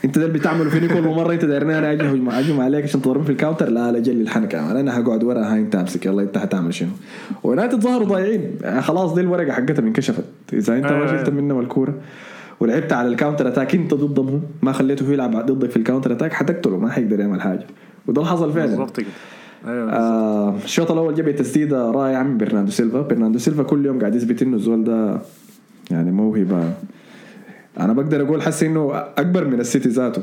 أنت 0.05 0.19
ده 0.19 0.27
اللي 0.27 0.39
بتعملوا 0.39 0.71
فيني 0.71 0.89
كل 0.89 1.03
مرة؟ 1.03 1.33
أنت 1.33 1.45
دايرني 1.45 1.79
أنا 1.79 1.93
أجي 1.93 2.03
أهجم 2.03 2.29
أهجم 2.29 2.61
عليك 2.61 2.85
عشان 2.85 3.03
تضربني 3.03 3.25
في 3.25 3.33
ال 3.33 3.37
counter 3.37 3.69
لا 3.69 3.93
لا 3.93 3.99
خلي 3.99 4.23
الحنك 4.23 4.55
يا 4.55 4.61
man. 4.61 4.77
أنا 4.77 5.01
هقعد 5.01 5.25
ورا 5.25 5.53
هاي 5.53 5.59
أنت 5.59 5.77
أمسك. 5.77 6.07
يلا 6.07 6.23
أنت 6.23 6.39
حتعمل 6.39 6.75
شنو؟ 6.75 6.89
ويونايتد 7.43 7.81
ظهروا 7.81 8.07
ضايعين. 8.07 8.51
يعني 8.63 8.83
خلاص 8.83 9.15
دي 9.15 9.21
الورقة 9.21 9.53
حقتهم 9.53 9.87
انكشفت. 9.87 10.25
إذا 10.53 10.77
أنت 10.77 10.87
ما 10.87 10.97
أيوة، 10.97 11.07
شلت. 11.07 11.31
منهم 11.31 11.61
الكورة. 11.61 11.95
ولعبت 12.61 12.93
على 12.93 13.09
ال 13.09 13.14
counter 13.14 13.49
attack 13.49 13.75
أنت 13.75 13.95
ضدهم. 13.95 14.43
ما 14.63 14.73
خليته 14.73 15.13
يلعب 15.13 15.47
ضدك 15.47 15.71
في 15.71 15.77
ال 15.77 15.81
counter 15.81 16.13
attack 16.13 16.33
حتقتله 16.33 16.79
ما 16.79 16.91
حيقدر 16.91 17.21
يعمل 17.21 17.41
حاجة. 17.41 17.67
وده 18.07 18.23
اللي 18.23 18.33
حصل 18.33 18.53
فعلا. 18.53 18.67
بالضبط 18.67 18.97
كده. 19.01 19.07
أيوه 19.67 19.93
آه 19.93 20.57
الشوط 20.65 20.91
الأول 20.91 21.15
جاب 21.15 21.31
تسديدة 21.31 21.91
رائعة 21.91 22.23
من 22.23 22.39
برناردو 22.39 22.71
سيلفا. 22.71 23.01
برناردو 23.01 23.39
سيلفا 23.39 23.63
كل 23.63 23.87
يوم 23.87 23.99
قاعد 24.01 24.15
يثبت 24.15 24.43
إنه 24.43 24.57
الزول 24.57 24.85
ده 24.85 25.19
يعني 25.91 26.11
موهبة. 26.11 26.73
أنا 27.81 27.93
بقدر 27.93 28.23
أقول 28.23 28.43
حسي 28.43 28.67
إنه 28.67 28.93
أكبر 28.95 29.45
من 29.45 29.61
السيتي 29.61 29.89
ذاته. 29.89 30.23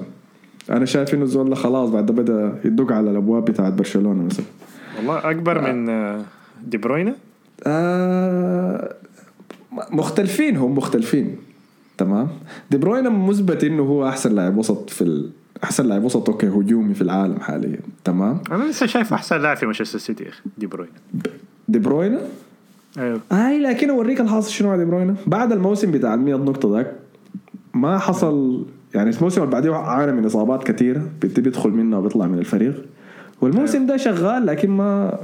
أنا 0.69 0.85
شايف 0.85 1.13
إنه 1.13 1.23
الزول 1.23 1.49
ده 1.49 1.55
خلاص 1.55 1.89
بعد 1.89 2.05
بدأ 2.11 2.59
يدق 2.65 2.91
على 2.91 3.11
الأبواب 3.11 3.45
بتاعت 3.45 3.73
برشلونة 3.73 4.23
مثلا. 4.23 4.45
والله 4.97 5.31
أكبر 5.31 5.61
من 5.61 5.89
آه، 5.89 6.21
دي 6.67 6.77
بروينا 6.77 7.15
آه 7.67 8.95
مختلفين 9.91 10.57
هم 10.57 10.77
مختلفين. 10.77 11.35
تمام؟ 11.97 12.27
دي 12.71 12.77
بروين 12.77 13.09
مثبت 13.09 13.63
إنه 13.63 13.83
هو 13.83 14.07
أحسن 14.07 14.35
لاعب 14.35 14.57
وسط 14.57 14.89
في. 14.89 15.29
أحسن 15.63 15.85
لاعب 15.85 16.03
وسط 16.03 16.29
أوكي 16.29 16.47
هجومي 16.47 16.93
في 16.93 17.01
العالم 17.01 17.39
حاليا. 17.39 17.79
تمام؟ 18.03 18.39
أنا 18.51 18.63
لسه 18.63 18.85
شايف 18.85 19.13
أحسن 19.13 19.41
لاعب 19.41 19.57
في 19.57 19.65
مانشستر 19.65 19.99
سيتي 19.99 20.23
يا 20.23 20.29
أخي 20.29 20.41
دي 20.57 20.67
بروينا 20.67 20.93
دي 21.67 21.79
بروين 21.79 22.17
أيوه. 22.97 23.21
أي 23.31 23.59
لكن 23.59 23.89
أوريك 23.89 24.21
الحاصل 24.21 24.51
شنو 24.51 24.69
على 24.71 24.85
دي 24.85 24.91
بروين 24.91 25.15
بعد 25.27 25.51
الموسم 25.51 25.91
بتاع 25.91 26.13
ال 26.13 26.19
100 26.19 26.35
نقطة 26.35 26.77
ذاك 26.77 26.93
ما 27.73 27.97
حصل 27.97 28.65
يعني 28.95 29.09
الموسم 29.09 29.41
اللي 29.41 29.51
بعديه 29.51 29.71
عانى 29.75 30.11
من 30.11 30.25
إصابات 30.25 30.63
كثيرة 30.63 31.09
بيدخل 31.21 31.69
منها 31.69 31.99
وبيطلع 31.99 32.27
من 32.27 32.39
الفريق. 32.39 32.85
والموسم 33.41 33.85
ده 33.85 33.97
شغال 33.97 34.45
لكن 34.45 34.69
ما 34.69 35.19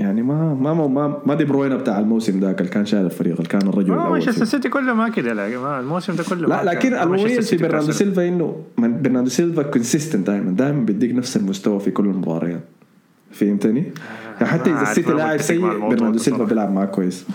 يعني 0.00 0.22
ما 0.22 0.54
ما 0.54 0.86
ما 0.86 1.16
ما, 1.26 1.34
دي 1.34 1.44
بروين 1.44 1.76
بتاع 1.76 1.98
الموسم 1.98 2.40
ذاك 2.40 2.60
اللي 2.60 2.72
كان 2.72 2.86
شايل 2.86 3.04
الفريق 3.04 3.36
اللي 3.36 3.48
كان 3.48 3.68
الرجل 3.68 3.90
ما 3.90 3.94
الأول 3.94 4.10
مانشستر. 4.10 4.44
سيتي 4.44 4.68
كله 4.68 4.94
ما 4.94 5.08
كده 5.08 5.32
لا 5.32 5.80
الموسم 5.80 6.14
ده 6.14 6.24
كله 6.24 6.48
لا 6.48 6.64
لكن 6.64 6.94
المميز 6.94 7.50
في 7.50 7.56
برناردو. 7.56 7.92
سيلفا 7.92 8.28
إنه 8.28 8.56
برناردو 8.78 9.28
سيلفا 9.30 9.62
consistent 9.62 10.26
دائما 10.26 10.50
دائما 10.50 10.84
بيديك 10.84 11.14
نفس 11.14 11.36
المستوى 11.36 11.80
في 11.80 11.90
كل 11.90 12.04
المباريات 12.04 12.60
فهمتني؟ 13.30 13.84
يعني 14.40 14.46
حتى 14.52 14.70
إذا 14.70 14.82
السيتي 14.82 15.12
لاعب 15.12 15.40
سيء 15.40 15.60
برناردو 15.60 16.18
سيلفا. 16.18 16.44
بيلعب 16.44 16.72
معك 16.72 16.90
كويس 16.90 17.26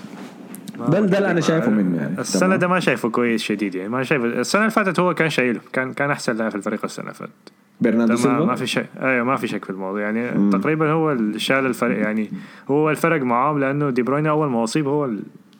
ده 0.89 0.99
ده 0.99 1.17
اللي 1.17 1.31
أنا 1.31 1.41
شايفه 1.41 1.71
منه 1.71 1.97
يعني 1.97 2.19
السنة. 2.19 2.55
ده 2.55 2.67
ما 2.67 2.79
شايفه 2.79 3.09
كويس 3.09 3.41
شديد 3.41 3.75
يعني 3.75 3.89
ما 3.89 4.03
شايف 4.03 4.23
السنة 4.25 4.61
اللي 4.61 4.71
فاتت 4.71 4.99
هو 4.99 5.13
كان 5.13 5.29
شايله 5.29 5.59
كان 5.73 5.93
كان 5.93 6.11
أحسن 6.11 6.35
لاعب 6.35 6.51
في 6.51 6.57
الفريق 6.57 6.85
السنة 6.85 7.05
اللي 7.05 7.15
فاتت 7.15 7.31
برناردو 7.81 8.11
ما, 8.13 8.17
سيلفا؟ 8.17 8.45
ما 8.45 8.55
في 8.55 8.67
شيء 8.67 8.85
أيوه 9.01 9.23
ما 9.25 9.35
في 9.35 9.47
شك 9.47 9.63
في 9.65 9.69
الموضوع. 9.69 10.01
يعني 10.01 10.31
م. 10.31 10.49
تقريبا 10.49 10.91
هو 10.91 11.11
اللي 11.11 11.39
شال 11.39 11.65
الفريق. 11.65 11.99
يعني 11.99 12.29
هو 12.67 12.89
الفرق 12.89 13.21
معاهم 13.21 13.59
لأنه 13.59 13.89
دي 13.89 14.01
بروين 14.01 14.27
أول 14.27 14.49
ما 14.49 14.63
أصيب 14.63 14.87
هو 14.87 15.09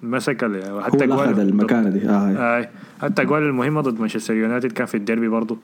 مسك 0.04 0.42
يعني 0.44 0.72
هو 0.72 0.80
أخذ 0.80 1.40
المكانة 1.40 1.90
دي. 1.90 2.00
هاي. 2.06 2.58
اي 2.64 2.70
حتى 3.02 3.22
اجوال 3.22 3.44
المهمة 3.44 3.82
ضد 3.82 4.00
مانشستر 4.00 4.34
يونايتد 4.34 4.72
كان 4.72 4.86
في 4.88 4.96
الديربي 4.96 5.28
برضه. 5.28 5.58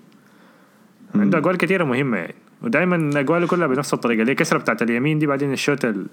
عنده 1.16 1.38
أجوال 1.38 1.58
كثيره 1.58 1.84
مهمة 1.84 2.18
يعني. 2.18 2.34
ودائما 2.64 3.20
أجواله 3.20 3.48
كلها 3.48 3.68
بنفس 3.68 3.94
الطريقة. 3.94 4.22
اللي 4.22 4.32
هي 4.32 4.36
كسرة 4.36 4.58
بتاعت 4.58 4.82
اليمين 4.82 5.20
دي 5.20 5.28
بعدين 5.28 5.54
الشوط 5.54 5.86
ال- 5.86 6.06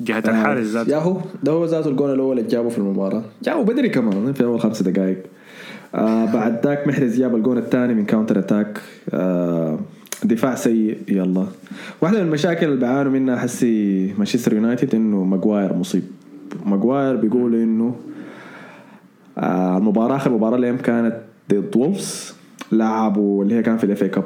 جهة 0.00 0.22
الحارس 0.28 0.66
ذاته. 0.66 0.90
يا 0.90 0.96
هو 0.98 1.20
ده 1.42 1.52
هو 1.52 1.64
ذاته 1.64 1.90
الجول 1.90 2.14
الأول 2.14 2.38
اللي 2.38 2.50
جابه 2.50 2.68
في 2.68 2.78
المباراة. 2.78 3.22
جابه 3.42 3.62
بدري 3.64 3.88
كمان 3.88 4.32
في 4.32 4.44
أول 4.44 4.60
خمس 4.60 4.82
دقائق 4.82 5.22
آه 5.94 6.32
بعد 6.32 6.66
ذاك 6.66 6.86
محرز 6.88 7.18
جاب 7.18 7.34
الجول 7.36 7.58
الثاني 7.58 7.94
من 7.94 8.04
counter 8.04 8.38
attack 8.38 8.80
آه 9.10 9.78
دفاع 10.24 10.54
سيء. 10.54 10.98
يلا. 11.08 11.46
واحدة 12.00 12.18
من 12.18 12.24
المشاكل 12.26 12.66
اللي 12.66 12.76
بيعانوا 12.80 13.12
منها 13.12 13.36
حسي 13.36 14.06
مانشستر 14.18 14.52
يونايتد 14.54 14.94
إنه 14.94 15.24
ماجواير 15.24 15.74
مصيب. 15.74 16.02
ماجواير 16.66 17.16
بيقول 17.16 17.54
إنه 17.54 17.94
آه 19.38 19.78
المباراة 19.78 20.16
آخر 20.16 20.30
مباراة 20.32 20.56
اللي 20.56 20.76
كانت 20.76 21.16
ضد 21.50 21.76
وولفز 21.76 22.34
لعبوا 22.72 23.44
اللي 23.44 23.54
هي 23.54 23.62
كان 23.62 23.76
في 23.76 23.84
ال 23.84 24.02
FA 24.02 24.08
Cup 24.08 24.24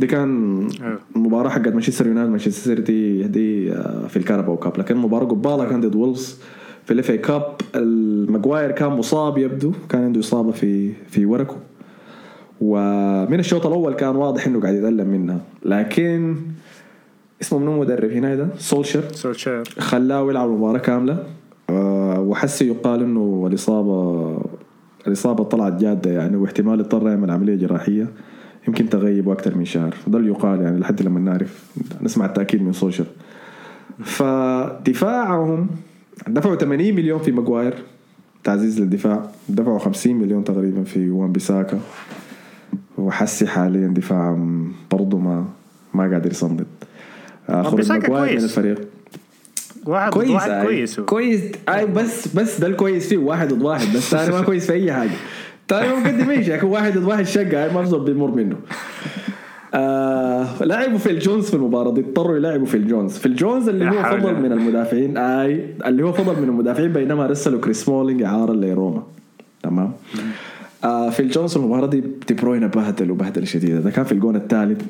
دي 0.00 0.06
كان 0.06 0.58
أيوه. 0.82 0.98
المباراه 1.16 1.48
حقت 1.48 1.68
مانشستر 1.68 2.06
يونايتد 2.06 2.30
مانشستر 2.30 2.76
سيتي 2.76 3.22
دي 3.22 3.72
آه، 3.72 4.06
في 4.06 4.16
ال 4.16 4.21
Carabao 4.21 4.56
Cup 4.56 4.78
لكن 4.78 4.94
المباراه 4.94 5.24
قبالها 5.26 5.64
كان 5.64 5.80
ضد 5.80 5.94
وولفز 5.94 6.38
في 6.84 6.92
ال 6.92 7.10
FA 7.10 7.18
Cup 7.18 7.42
الماجواير 7.74 8.70
كان 8.70 8.88
مصاب 8.88 9.38
يبدو 9.38 9.72
كان 9.88 10.04
عنده 10.04 10.20
إصابة 10.20 10.52
في 10.52 10.92
في 11.08 11.26
وركه 11.26 11.56
ومن 12.60 13.38
الشوط 13.40 13.66
الأول 13.66 13.94
كان 13.94 14.16
واضح 14.16 14.46
إنه 14.46 14.60
قاعد 14.60 14.74
يتألم 14.74 15.06
منها. 15.08 15.40
لكن 15.64 16.36
اسمه 17.42 17.58
منو 17.58 17.80
مدرب 17.80 18.10
هنا 18.10 18.34
ده 18.34 18.48
سولشر 18.58 19.02
سولشير. 19.12 19.62
خلاه 19.78 20.30
يلعب 20.30 20.48
المباراه 20.48 20.78
كاملة. 20.78 21.24
آه، 21.70 22.20
وحس 22.20 22.62
يقال 22.62 23.02
إنه 23.02 23.44
الإصابة 23.50 24.38
الإصابة 25.06 25.44
طلعت 25.44 25.72
جادة 25.80 26.10
يعني 26.10 26.36
واحتمال 26.36 26.80
يضطر 26.80 27.08
يعمل 27.08 27.30
عملية 27.30 27.56
جراحية 27.56 28.06
يمكن 28.68 28.88
تغيبه 28.88 29.32
أكثر 29.32 29.56
من 29.56 29.64
شهر. 29.64 29.94
ده 30.06 30.18
اللي 30.18 30.30
يقال 30.30 30.60
يعني 30.62 30.80
لحد 30.80 31.02
لما 31.02 31.20
نعرف 31.20 31.72
نسمع 32.02 32.26
التأكيد 32.26 32.62
من 32.62 32.72
سولشر 32.72 33.04
فدفاعهم 34.04 35.66
دفعوا 36.28 36.56
80 36.56 36.94
مليون 36.94 37.18
في 37.18 37.32
ماجواير 37.32 37.74
تعزيز 38.44 38.80
للدفاع. 38.80 39.30
دفعوا 39.48 39.78
50 39.78 40.14
مليون 40.16 40.44
تقريبا 40.44 40.84
في 40.84 41.10
وان 41.10 41.32
بيساكا. 41.32 41.80
وحسي 42.98 43.46
حاليا 43.46 43.88
دفاع 43.88 44.38
برضه 44.90 45.18
ما 45.18 45.44
ما 45.94 46.02
قادر 46.12 46.30
يصمد. 46.30 46.66
آه، 47.48 47.62
خروج 47.62 47.92
ماجواير 47.92 48.38
من. 48.38 48.44
الفريق. 48.44 48.88
واحد 49.86 50.10
ضد 50.12 50.14
كويس 50.14 50.30
واحد 50.30 50.50
آي. 50.50 50.64
كويس 50.64 50.98
هو. 50.98 51.04
كويس. 51.06 51.42
اي 51.68 51.86
بس 51.86 52.28
بس 52.36 52.60
ده 52.60 52.66
الكويس 52.66 53.08
فيه 53.08 53.16
واحد 53.16 53.52
ضد 53.52 53.62
واحد. 53.62 53.96
بس 53.96 54.10
ثاني 54.10 54.32
ما 54.32 54.42
كويس 54.42 54.66
في 54.66 54.72
أي 54.72 54.92
حاجة. 54.92 55.10
ثاني 55.68 55.88
ما 55.88 55.98
مقدم 55.98 56.30
اي 56.30 56.44
شيء 56.44 56.54
لكن 56.54 56.66
واحد 56.66 56.98
ضد 56.98 57.04
واحد 57.04 57.24
شقه 57.26 57.74
ما 57.74 57.80
بزول 57.82 58.04
بيمر 58.04 58.30
منه. 58.30 58.56
آه 59.74 60.62
لعبوا 60.64 60.98
فيل 60.98 61.10
جونز 61.10 61.44
في 61.44 61.54
المباراة 61.54 61.92
دي 61.92 62.00
اضطروا 62.00 62.36
يلعبوا 62.36 62.66
فيل 62.66 62.76
جونز. 62.76 63.18
فيل 63.18 63.26
جونز 63.26 63.68
اللي 63.68 63.88
هو 63.88 64.02
فضل. 64.02 64.34
من 64.40 64.52
المدافعين 64.52 65.16
آي 65.16 65.64
اللي 65.86 66.02
هو 66.04 66.12
فضل 66.12 66.42
من 66.42 66.48
المدافعين 66.48 66.92
بينما 66.92 67.26
رسلوا 67.26 67.60
كريس 67.60 67.88
سمولينج 67.88 68.22
إعارة 68.22 68.52
لروما. 68.52 69.02
تمام؟ 69.62 69.92
آه 70.84 71.10
فيل 71.10 71.20
جونز 71.20 71.50
في 71.50 71.56
المباراة 71.56 71.86
دي 71.86 72.02
دي 72.28 72.34
بروينا 72.34 72.66
بهدل 72.66 73.10
وبهدله 73.10 73.44
شديده 73.44 73.80
ده 73.80 73.90
كان 73.90 74.04
في 74.04 74.12
الجون 74.12 74.36
الثالث 74.36 74.82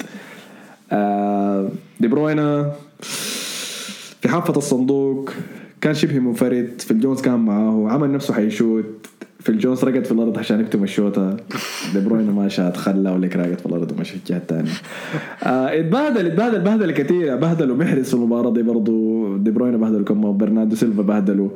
آه 0.93 1.69
دي 2.01 2.09
بروينا 2.09 2.73
في 4.21 4.29
حافة 4.29 4.57
الصندوق 4.57 5.31
كان 5.81 5.95
شبه 5.95 6.19
منفرد 6.19 6.71
فيل 6.79 6.91
جونز 6.91 7.21
كان 7.21 7.39
معاه 7.39 7.89
عمل 7.91 8.13
نفسه 8.13 8.35
حيشوت. 8.35 8.85
فيل 9.45 9.51
جونز 9.51 9.85
رقد 9.85 10.05
في 10.05 10.13
الأرض 10.13 10.39
عشان 10.39 10.61
يكتم 10.61 10.85
الشوطه 10.85 11.37
دي 11.93 12.01
بروين 12.01 12.31
ما 12.31 12.49
شات 12.49 12.77
خلى 12.77 13.11
وليك 13.11 13.37
راقد 13.37 13.59
في 13.59 13.67
الأرض 13.67 13.93
ومشى 13.93 14.15
الجهة 14.17 14.37
الثانية. 14.37 14.71
آه 15.43 15.81
اتبهدل 15.81 16.27
اتبهدل 16.27 16.61
بهدله 16.61 16.93
كثيره 16.93 17.37
بهدلوا 17.37 17.77
محرز 17.77 18.09
في 18.09 18.15
المباراة 18.15 18.53
دي 18.53 18.63
برضه 18.63 19.39
دي 19.39 19.51
بروين 19.51 19.77
بهدلوا 19.81 20.05
كمان 20.05 20.37
برناردو 20.37 20.77
سيلفا 20.77 21.03
بهدلوا. 21.03 21.49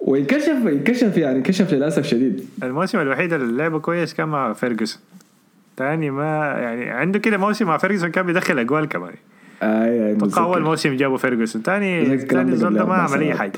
وانكشف 0.00 0.66
انكشف 0.66 1.16
يعني 1.16 1.38
انكشف 1.38 1.72
للأسف 1.74 2.06
شديد. 2.06 2.44
الموسم 2.62 2.98
الوحيد 3.00 3.32
اللي 3.32 3.56
لعبه 3.56 3.78
كويس 3.78 4.14
كان 4.14 4.28
مع 4.28 4.52
فيرجسون. 4.52 5.02
تاني 5.76 6.10
ما 6.10 6.54
يعني 6.58 6.90
عنده 6.90 7.18
كده 7.18 7.36
موسم 7.36 7.66
مع 7.66 7.76
فيرجسون 7.76 8.10
كان 8.10 8.26
بيدخل 8.26 8.58
أجوال 8.58 8.88
كمان. 8.88 9.12
اي 9.62 10.06
اي 10.06 10.12
أتوقع 10.12 10.44
أول. 10.44 10.62
موسم 10.62 10.96
جابوا 10.96 11.16
فيرجسون. 11.16 11.62
تاني 11.62 12.16
تاني 12.16 12.52
الزول 12.52 12.74
ده 12.74 12.84
ما 12.84 12.94
عمل 12.94 13.20
أي 13.20 13.34
حاجة. 13.34 13.52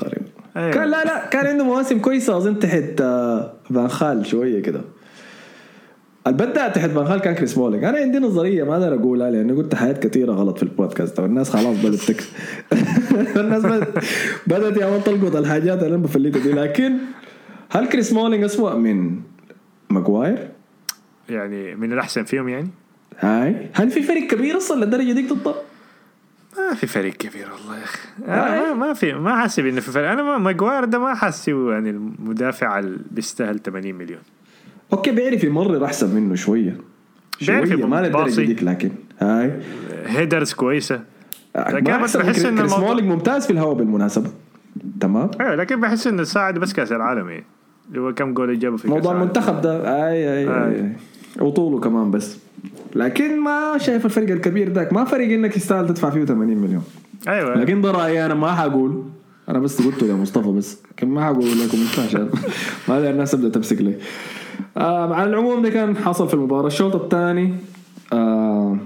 أيوة. 0.57 0.71
كان 0.71 0.89
لا 0.89 1.03
لا 1.03 1.25
كان 1.25 1.47
عنده 1.47 1.63
مواسم 1.63 1.99
كويسة 1.99 2.37
أظن 2.37 2.59
تحت 2.59 3.01
آه، 3.01 3.53
فان 3.73 3.87
خال 3.87 4.25
شوية 4.25 4.61
كده 4.61 4.81
البدأ 6.27 6.67
تحت 6.67 6.89
فان 6.89 7.05
خال 7.05 7.19
كان 7.19 7.35
كريس 7.35 7.57
سمولينج 7.57 7.83
أنا 7.83 7.97
عندي 7.97 8.19
نظرية 8.19 8.63
ما 8.63 8.73
أقدر 8.73 8.93
أقولها 8.93 9.31
لاني 9.31 9.53
قلت 9.53 9.75
حاجات 9.75 10.07
كثيرة 10.07 10.31
غلط 10.33 10.57
في 10.57 10.63
البودكاست 10.63 11.19
والناس 11.19 11.49
خلاص 11.49 11.77
بدأت 11.85 11.99
تك 11.99 12.23
الناس 13.41 13.65
بدات 13.65 13.93
بدأت 14.47 14.77
يا 14.77 14.99
تلقط 14.99 15.35
الحاجات 15.35 15.83
اللي 15.83 15.95
أنا 15.95 16.03
بفلتها 16.03 16.43
دي 16.43 16.51
لكن 16.51 16.97
هل 17.69 17.87
كريس 17.87 18.13
سمولينج 18.13 18.43
اسوء 18.43 18.75
من 18.75 19.19
ماجواير؟ 19.89 20.49
يعني 21.29 21.75
من 21.75 21.93
الأحسن 21.93 22.23
فيهم 22.23 22.49
يعني 22.49 22.69
هاي 23.19 23.69
هل 23.73 23.89
في 23.91 24.01
فرق 24.01 24.27
كبير 24.27 24.57
أصلا 24.57 24.85
للدرجة 24.85 25.11
ديك 25.11 25.29
تطلع؟ 25.29 25.55
ما 26.57 26.73
في 26.75 26.87
فرق 26.87 27.13
كبير 27.13 27.47
والله 27.51 27.77
يا 27.79 27.83
أخي. 27.83 27.99
أنا 28.27 28.73
ما, 28.73 28.87
ما 28.87 28.93
في 28.93 29.13
ما 29.13 29.35
حاسب 29.41 29.65
إنه 29.65 29.81
في 29.81 29.91
فرق. 29.91 30.09
أنا 30.11 30.23
ما 30.23 30.37
ماجواير 30.37 30.85
ده 30.85 30.99
ما 30.99 31.13
حاسه 31.15 31.71
يعني 31.71 31.89
المدافع 31.89 32.79
اللي 32.79 32.97
بيستاهل 33.11 33.59
80 33.59 33.95
مليون. 33.95 34.19
أوكي 34.93 35.11
بيعرف 35.11 35.43
يمرر 35.43 35.85
أحسن 35.85 36.15
منه 36.15 36.35
شوية. 36.35 36.77
بيعرف 37.41 37.69
شوية 37.69 37.85
ما 37.85 38.01
للدرجه 38.01 38.23
باصي. 38.23 38.45
ديك 38.45 38.63
لكن 38.63 38.91
هاي. 39.19 39.59
headers 40.05 40.53
كويسة. 40.53 41.01
لكن 41.55 42.01
بس 42.03 42.17
بحس 42.17 42.25
كريس 42.25 42.45
الموضوع- 42.45 42.79
مولينج 42.79 43.09
ممتاز 43.11 43.45
في 43.45 43.53
الهواء 43.53 43.73
بالمناسبة. 43.75 44.29
تمام؟ 45.01 45.31
أيوه 45.41 45.55
لكن 45.55 45.81
بحس 45.81 46.07
إنه 46.07 46.23
ساعد 46.23 46.57
بس 46.59 46.73
كأس 46.73 46.91
العالم 46.91 47.29
يعني 47.29 47.43
اللي 47.89 48.01
هو 48.01 48.13
كم 48.13 48.33
جول 48.33 48.59
جابه 48.59 48.77
في 48.77 48.87
موضوع. 48.87 49.11
المنتخب 49.11 49.61
ده 49.61 49.97
اي 50.07 50.33
اي, 50.33 50.49
آي. 50.49 50.75
أي. 50.75 50.91
وطوله 51.41 51.79
كمان 51.79 52.11
بس. 52.11 52.37
لكن 52.95 53.39
ما 53.39 53.77
شايف 53.77 54.05
الفرق 54.05 54.29
الكبير 54.29 54.73
ذاك. 54.73 54.93
ما 54.93 55.03
فرق 55.03 55.25
إنك 55.33 55.57
يستاهل 55.57 55.87
تدفع 55.87 56.09
فيه 56.09 56.25
80 56.25 56.57
مليون. 56.57 56.83
أيوه. 57.27 57.55
لكن 57.55 57.81
ده 57.81 57.91
رايي 57.91 58.25
أنا 58.25 58.33
ما 58.33 58.55
حقول. 58.55 59.03
أنا 59.49 59.59
بس 59.59 59.81
قلته 59.81 60.07
لمصطفى 60.07 60.49
بس. 60.51 60.77
لكن 60.91 61.07
ما 61.07 61.25
حقول 61.25 61.45
لكم 61.59 61.77
عشان 62.03 62.29
ما 62.87 63.09
الناس 63.09 63.31
تبدأ 63.31 63.49
تمسك 63.49 63.81
لي. 63.81 63.95
آه 64.77 65.13
على 65.13 65.29
العموم 65.29 65.61
ده 65.61 65.69
كان 65.69 65.97
حصل 65.97 66.27
في 66.27 66.33
المباراة. 66.33 66.67
الشوط 66.67 66.95
الثاني 66.95 67.53
آه 68.13 68.77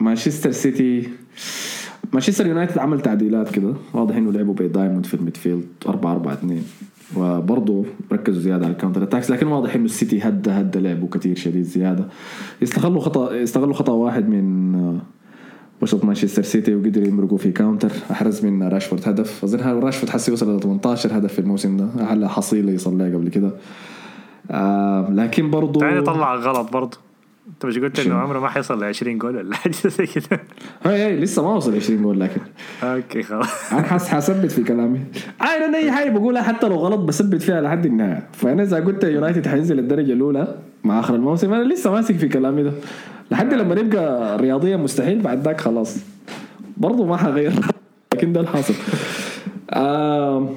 مانشستر 0.00 0.50
سيتي. 0.52 1.08
مانشستر 2.12 2.46
يونايتد 2.46 2.78
عمل 2.78 3.00
تعديلات 3.00 3.50
كده. 3.50 3.74
واضح 3.94 4.16
إنه 4.16 4.32
لعبوا 4.32 4.54
ب 4.54 4.60
diamond 4.60 5.06
في 5.06 5.14
ال 5.14 5.19
midfield. 5.19 5.66
4 5.88 6.12
4 6.12 6.32
2 6.32 6.62
وبرضه 7.16 7.84
ركزوا 8.12 8.40
زيادة 8.40 8.64
على 8.64 8.72
ال 8.72 8.76
counter 8.76 9.02
attacks 9.02 9.30
لكن 9.30 9.46
واضح 9.46 9.74
إنه 9.74 9.84
السيتي 9.84 10.20
هدى 10.20 10.50
هدى 10.50 10.78
لعبه 10.78 11.06
كثير 11.06 11.36
شديد 11.36 11.62
زيادة. 11.62 12.04
يستغلوا 12.62 13.00
خطا 13.00 13.34
يستغلوا 13.34 13.74
خطأ 13.74 13.92
واحد 13.92 14.28
من 14.28 14.74
آه، 14.74 14.96
وسط 15.82 16.04
مانشستر 16.04 16.42
سيتي 16.42 16.74
وقدروا 16.74 17.06
يمرقوا 17.06 17.38
في 17.38 17.52
counter. 17.52 17.90
أحرز 18.10 18.46
من 18.46 18.62
راشفورد 18.62 19.08
هدف. 19.08 19.44
أظن 19.44 19.58
راشفورد 19.60 20.12
حسي 20.12 20.32
وصل 20.32 20.56
ل 20.56 20.60
18 20.60 21.18
هدف 21.18 21.32
في 21.32 21.38
الموسم 21.38 21.76
ده. 21.76 21.88
اعلى 22.00 22.28
حصيلة 22.28 22.72
يصل 22.72 22.98
لها 22.98 23.14
قبل 23.14 23.28
كده. 23.28 23.52
آه 24.50 25.10
لكن 25.10 25.50
برضه 25.50 25.80
تاني 25.80 26.02
طلع 26.02 26.34
غلط 26.34 26.72
برضه 26.72 27.07
انت 27.48 27.66
مش 27.66 27.78
قلت؟ 27.78 28.00
إنه 28.00 28.14
عمره 28.14 28.40
ما 28.40 28.48
حيصل 28.48 28.80
ل 28.80 28.84
20 28.84 29.18
جول 29.18 29.36
ولا 29.36 29.56
حاجة 29.56 29.72
زي 29.84 30.06
كده؟ 30.06 30.40
هاي 30.84 31.02
هاي 31.02 31.20
لسه 31.20 31.42
ما 31.42 31.54
وصل 31.54 31.76
20 31.76 32.02
جول 32.02 32.20
لكن 32.20 32.40
okay 32.82 33.22
خلاص. 33.22 33.72
أنا 33.72 33.82
حاس 33.82 34.08
حثبت 34.08 34.50
في 34.52 34.64
كلامي. 34.64 35.00
آه 35.42 35.44
أنا 35.44 35.78
اي 35.78 35.92
حاجة 35.92 36.10
بقولها 36.10 36.42
حتى 36.42 36.68
لو 36.68 36.76
غلط 36.76 37.00
بثبت 37.00 37.42
فيها 37.42 37.60
لحد 37.60 37.86
النهاية. 37.86 38.28
فأنا 38.32 38.62
إذا 38.62 38.76
قلت 38.84 39.04
يونايتد 39.04 39.46
حينزل 39.48 39.78
الدرجة 39.78 40.12
الأولى 40.12 40.54
مع 40.84 41.00
آخر 41.00 41.14
الموسم 41.14 41.52
أنا 41.52 41.72
لسه 41.72 41.90
ماسك 41.92 42.16
في 42.16 42.28
كلامي 42.28 42.62
ده. 42.62 42.72
لحد 43.30 43.54
لما 43.54 43.74
نبقى 43.74 44.38
رياضيا 44.38 44.76
مستحيل 44.76 45.18
بعد 45.20 45.42
ذاك 45.42 45.60
خلاص. 45.60 45.96
برضو 46.76 47.04
ما 47.06 47.16
حغير. 47.16 47.52
لكن 48.14 48.32
ده 48.32 48.40
الحاصل. 48.40 48.74
آه 49.70 50.48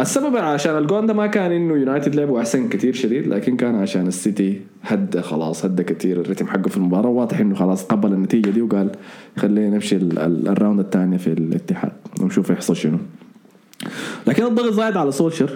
السبب 0.00 0.36
عشان 0.36 0.78
الجون 0.78 1.06
ده 1.06 1.14
ما 1.14 1.26
كان 1.26 1.52
إنه 1.52 1.74
يونايتد 1.74 2.14
لعبوا 2.14 2.40
أحسن 2.40 2.68
كثير 2.68 2.94
شديد 2.94 3.26
لكن 3.26 3.56
كان 3.56 3.74
عشان 3.74 4.06
السيتي 4.06 4.60
هدى 4.82 5.22
خلاص 5.22 5.64
هدى 5.64 5.82
كثير 5.82 6.20
الريتم 6.20 6.46
حقه 6.46 6.68
في 6.68 6.76
المباراة 6.76 7.08
واضح 7.08 7.40
إنه 7.40 7.54
خلاص 7.54 7.84
قبل 7.84 8.12
النتيجة 8.12 8.50
دي 8.50 8.62
وقال 8.62 8.90
خلينا 9.36 9.70
نمشي 9.74 9.96
ال- 9.96 10.18
ال- 10.18 10.48
ال 10.48 10.53
round 10.53 10.80
الثاني 10.80 11.18
في 11.18 11.26
الاتحاد 11.26 11.92
ونشوف 12.20 12.50
يحصل 12.50 12.76
شنو. 12.76 12.98
لكن 14.26 14.44
الضغط 14.46 14.72
زايد 14.72 14.96
على 14.96 15.12
سولشر 15.12 15.50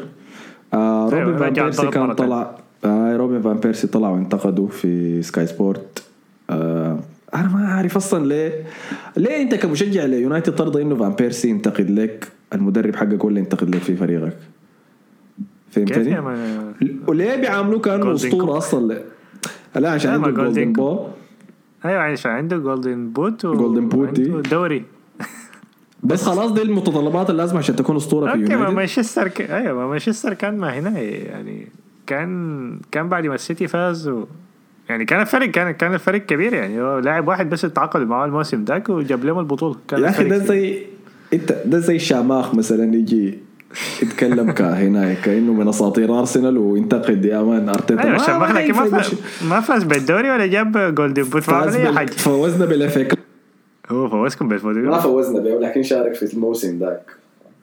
آه 0.75 1.13
أيوة، 1.13 1.23
روبن 1.25 1.39
فان 1.39 1.53
بيرسي 1.53 1.87
كان. 1.87 2.13
طلع 2.13 2.57
آه 2.85 3.17
روبن 3.17 3.41
فان 3.41 3.57
بيرسي 3.57 3.87
طلع 3.87 4.09
وانتقدوا 4.09 4.69
في 4.69 5.23
سكاي 5.23 5.47
سبورت. 5.47 6.03
آه 6.51 6.99
أنا 7.35 7.49
ما 7.49 7.69
عارف 7.69 7.97
أصلا 7.97 8.27
ليه 8.27 8.65
ليه 9.17 9.43
أنت 9.43 9.55
كمشجع 9.55 10.05
ليونايتد 10.05 10.55
ترضى 10.55 10.83
إنه 10.83 10.95
فان 10.97 11.13
بيرسي 11.15 11.49
ينتقد 11.49 11.91
لك؟ 11.91 12.29
المدرب 12.55 12.97
حقك 12.97 13.25
ولا 13.25 13.39
ينتقد 13.39 13.75
لك 13.75 13.83
في 13.83 13.97
فريقك 13.97 14.37
فهمتني؟ 15.71 16.21
وليه 17.07 17.37
بيعاملوه 17.37 17.81
كأنه 17.81 18.15
أسطورة. 18.15 18.59
أصلا 18.59 19.01
لا, 19.77 19.91
عشان 19.91 20.11
عنده 20.11 20.31
golden. 20.31 20.73
ball 20.73 21.07
أيوه 21.85 22.01
عشان 22.01 22.31
عنده 22.31 22.57
golden 22.57 23.09
boot 23.09 23.45
و 23.45 23.55
Golden 23.55 23.93
Boot 23.95 24.15
دي. 24.15 24.29
دوري 24.51 24.85
بس 26.03 26.25
خلاص 26.25 26.53
دي 26.53 26.63
المتطلبات 26.63 27.31
اللازمه 27.31 27.59
عشان 27.59 27.77
تكون 27.77 27.97
أسطورة 27.97 28.27
في 28.27 28.33
okay 28.33 28.45
ما 28.47 28.53
يونايتد 28.53 28.77
مانشستر 28.77 29.29
ك... 29.29 29.41
أيوه 29.41 29.75
ما 29.75 29.87
مانشستر 29.87 30.35
كان 30.35 30.59
ما 30.59 30.79
هنا 30.79 31.01
يعني 31.01 31.69
كان 32.07 32.81
كان 32.91 33.09
بعد 33.09 33.27
ما 33.27 33.35
السيتي 33.35 33.69
فاز 33.69 34.09
و... 34.09 34.25
يعني 34.89 35.05
كان 35.05 35.21
الفريق 35.21 35.51
كان 35.51 35.71
كان 35.71 35.95
الفريق 35.95 36.27
كبير 36.27 36.55
يعني 36.55 36.81
هو 36.81 36.99
لاعب 36.99 37.29
واحد 37.29 37.51
بس 37.51 37.61
تعاقد 37.61 38.01
معاه 38.01 38.27
الموسم 38.27 38.65
ذاك 38.65 38.89
وجاب 38.89 39.25
لهم 39.25 39.39
البطولة 39.39 39.77
كان 39.89 40.01
يا 40.03 40.09
أخي 40.09 40.25
ده 40.25 40.39
زي 40.39 40.87
انت 41.37 41.57
ده 41.65 41.79
زي 41.79 41.99
شاماخ 41.99 42.55
مثلا 42.55 42.95
يجي 42.95 43.39
يتكلم 44.03 44.51
كهنا 44.51 45.15
كانه 45.15 45.53
من 45.53 45.69
أساطير 45.69 46.19
أرسنال 46.19 46.59
وينتقد 46.59 47.25
يا 47.25 47.43
man 47.43 47.69
أرتيتا. 47.69 48.03
أيوه 48.05 48.17
ما- 48.39 48.39
ما 48.39 48.53
ما 48.53 48.59
لكن 48.59 48.73
فاز 48.73 49.11
ما 49.49 49.61
فاز 49.61 49.85
بالدوري 49.85 50.31
ولا 50.31 50.47
جاب 50.47 50.95
golden 50.95 51.23
boot 51.23 51.43
فاز 51.43 51.77
حاجة. 51.77 52.11
فوزنا 52.11 52.67
بالاف 52.67 53.17
هو 53.91 54.09
فوزكم 54.09 54.49
بالفوز. 54.49 54.77
ما 54.77 54.99
فوزنا 54.99 55.41
به 55.41 55.55
ولكن 55.55 55.83
شارك 55.83 56.15
في 56.15 56.35
الموسم 56.35 56.79
ذاك. 56.79 57.03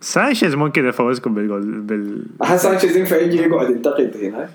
سانشيز 0.02 0.56
ممكن 0.56 0.86
يفوزكم 0.86 1.34
بالجول 1.34 1.82
بال 1.82 2.26
أحس 2.44 2.64
سانشيز 2.64 2.98
ينفع 2.98 3.18
يجي 3.18 3.38
يقعد 3.38 3.70
ينتقد 3.70 4.12
هنا. 4.24 4.50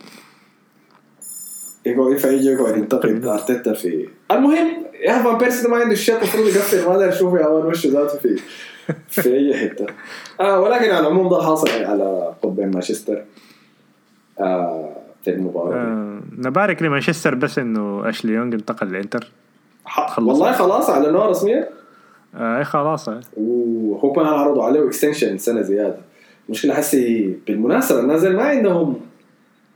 يقعد 1.87 2.11
ينفع 2.13 2.29
يجي 2.31 2.49
يقعد 2.49 2.77
ينتقد 2.79 3.25
أرتيتا 3.25 3.73
في 3.73 4.09
المهم 4.33 4.69
يا 5.05 5.23
فان 5.23 5.39
بيرسي 5.39 5.69
ما 5.69 5.77
عنده 5.77 5.93
الشيء 5.93 6.17
المفروض 6.17 6.47
يقفل 6.47 6.85
ما 6.89 6.97
أدري 6.97 7.09
اشوفه 7.09 7.39
يا 7.39 7.49
man 7.49 7.67
وش 7.67 7.87
ذاته 7.87 8.19
في 8.19 8.37
في 9.09 9.35
أي 9.35 9.55
حتة. 9.55 9.87
آه 10.41 10.61
ولكن 10.61 10.91
على 10.91 11.01
العموم 11.01 11.29
ده 11.29 11.43
حاصل 11.43 11.85
على 11.85 12.35
قطبين 12.43 12.71
مانشستر. 12.71 13.25
آه 14.41 14.93
في 15.25 15.31
المباراة. 15.31 15.75
آه 15.75 16.21
نبارك 16.39 16.83
لمانشستر 16.83 17.35
بس 17.35 17.59
إنه 17.59 18.09
أشلي 18.09 18.33
يونغ 18.33 18.55
انتقل 18.55 18.87
للانتر. 18.87 19.31
والله 20.19 20.53
خلاص 20.53 20.91
اعلنوها 20.91 21.27
رسميا؟ 21.27 21.69
آه 22.35 22.63
خلاص. 22.63 23.09
آه. 23.09 23.21
وهو 23.37 24.13
كمان 24.13 24.27
عرضوا 24.27 24.65
عليه 24.65 24.87
extension 24.87 25.39
سنة 25.39 25.61
زيادة. 25.63 25.99
المشكلة 26.47 26.75
حسي 26.75 27.37
بالمناسبة 27.47 28.01
النازل 28.01 28.37
ما 28.37 28.43
عندهم 28.43 29.01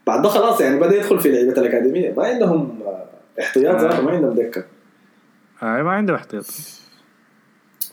بعد 0.07 0.23
ده 0.23 0.29
خلاص 0.29 0.61
يعني 0.61 0.81
بدأ 0.81 0.97
يدخل 0.97 1.21
في 1.21 1.33
لعيبة 1.33 1.53
الأكاديمية. 1.53 2.15
ما 2.17 2.27
عندهم 2.27 2.79
آه، 2.87 3.05
احتياط 3.41 3.81
ذاته 3.81 4.03
ما 4.03 4.11
عندهم 4.11 4.35
دكة. 4.35 4.65
آه 5.63 5.83
ما 5.83 5.91
عنده 5.91 6.15
احتياط. 6.15 6.45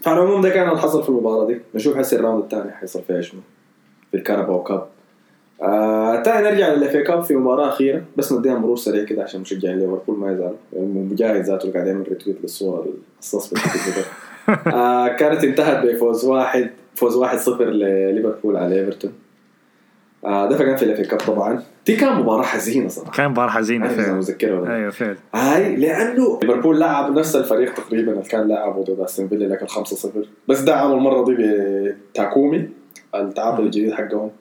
فعلى 0.02 0.20
العموم 0.20 0.42
ده 0.42 0.50
كان 0.50 0.68
اللي 0.70 0.80
حصل 0.80 1.04
في 1.04 1.10
المباراة 1.10 1.48
دي. 1.48 1.60
نشوف 1.76 1.98
هسه 1.98 2.18
ال 2.18 2.22
round 2.22 2.44
الثاني 2.44 2.72
حيصل 2.72 3.02
فيها 3.08 3.22
شنو؟ 3.22 3.42
في 4.12 4.18
ال 4.18 4.23
Carabao 4.23 4.64
Cup. 4.64 4.86
آه 5.62 6.22
تاني 6.24 6.50
نرجع 6.50 6.74
لل 6.74 6.89
FA 6.89 7.04
Cup 7.04 7.24
في 7.24 7.36
مباراة 7.36 7.70
أخيرة 7.70 8.02
بس 8.18 8.32
نديها 8.34 8.58
مرور 8.58 8.78
سريع 8.78 9.04
كده 9.04 9.24
عشان 9.24 9.42
مشجعين 9.42 9.80
ليفربول 9.80 10.20
ما 10.20 10.32
يزعلوا 10.32 10.56
مجاهد 11.12 11.42
ذاته 11.44 11.72
قاعد 11.74 11.88
يعمل 11.88 12.10
retweet 12.10 12.38
للصوره 12.44 12.86
ال 13.20 13.25
suspect 13.25 13.62
آه 14.68 15.08
كانت 15.08 15.44
انتهت 15.44 15.86
بفوز 15.86 16.26
واحد 16.26 16.70
فوز 16.96 17.16
واحد 17.16 17.38
صفر 17.38 17.66
لليفربول 17.66 18.58
على 18.58 18.80
إيفرتون. 18.80 19.14
آه 20.26 20.50
ده 20.50 20.58
كان 20.58 20.76
في 20.76 20.86
ال 20.86 20.92
FA 20.92 21.04
Cup 21.04 21.20
طبعا. 21.20 21.64
دي 21.86 21.96
كان 21.96 22.20
مباراة 22.20 22.44
حزينة 22.44 22.88
صراحة. 22.88 23.12
كان 23.12 23.32
مباراة 23.32 23.50
حزينة 23.50 23.86
عارف 23.86 24.00
اذا 24.00 24.38
فعلا. 24.38 24.76
أيوه 24.76 24.90
فعلا. 24.90 25.18
هاي 25.34 25.76
لأنه 25.76 26.40
ليفربول 26.42 26.80
لعب 26.80 27.18
نفس 27.18 27.36
الفريق 27.36 27.74
تقريبا 27.74 28.12
اللي 28.12 28.24
كان 28.24 28.48
لعبه 28.48 28.82
ضد 28.84 29.00
أستون 29.00 29.28
فيلا 29.28 29.54
لكن 29.54 29.68
5-0 29.68 30.08
بس 30.48 30.60
دعموا 30.60 30.98
المرة 30.98 31.26
دي 31.26 31.36
بتاكومي 32.12 32.70
التعاقد 33.16 33.60
الجديد 33.60 33.94
حقهم. 33.94 34.32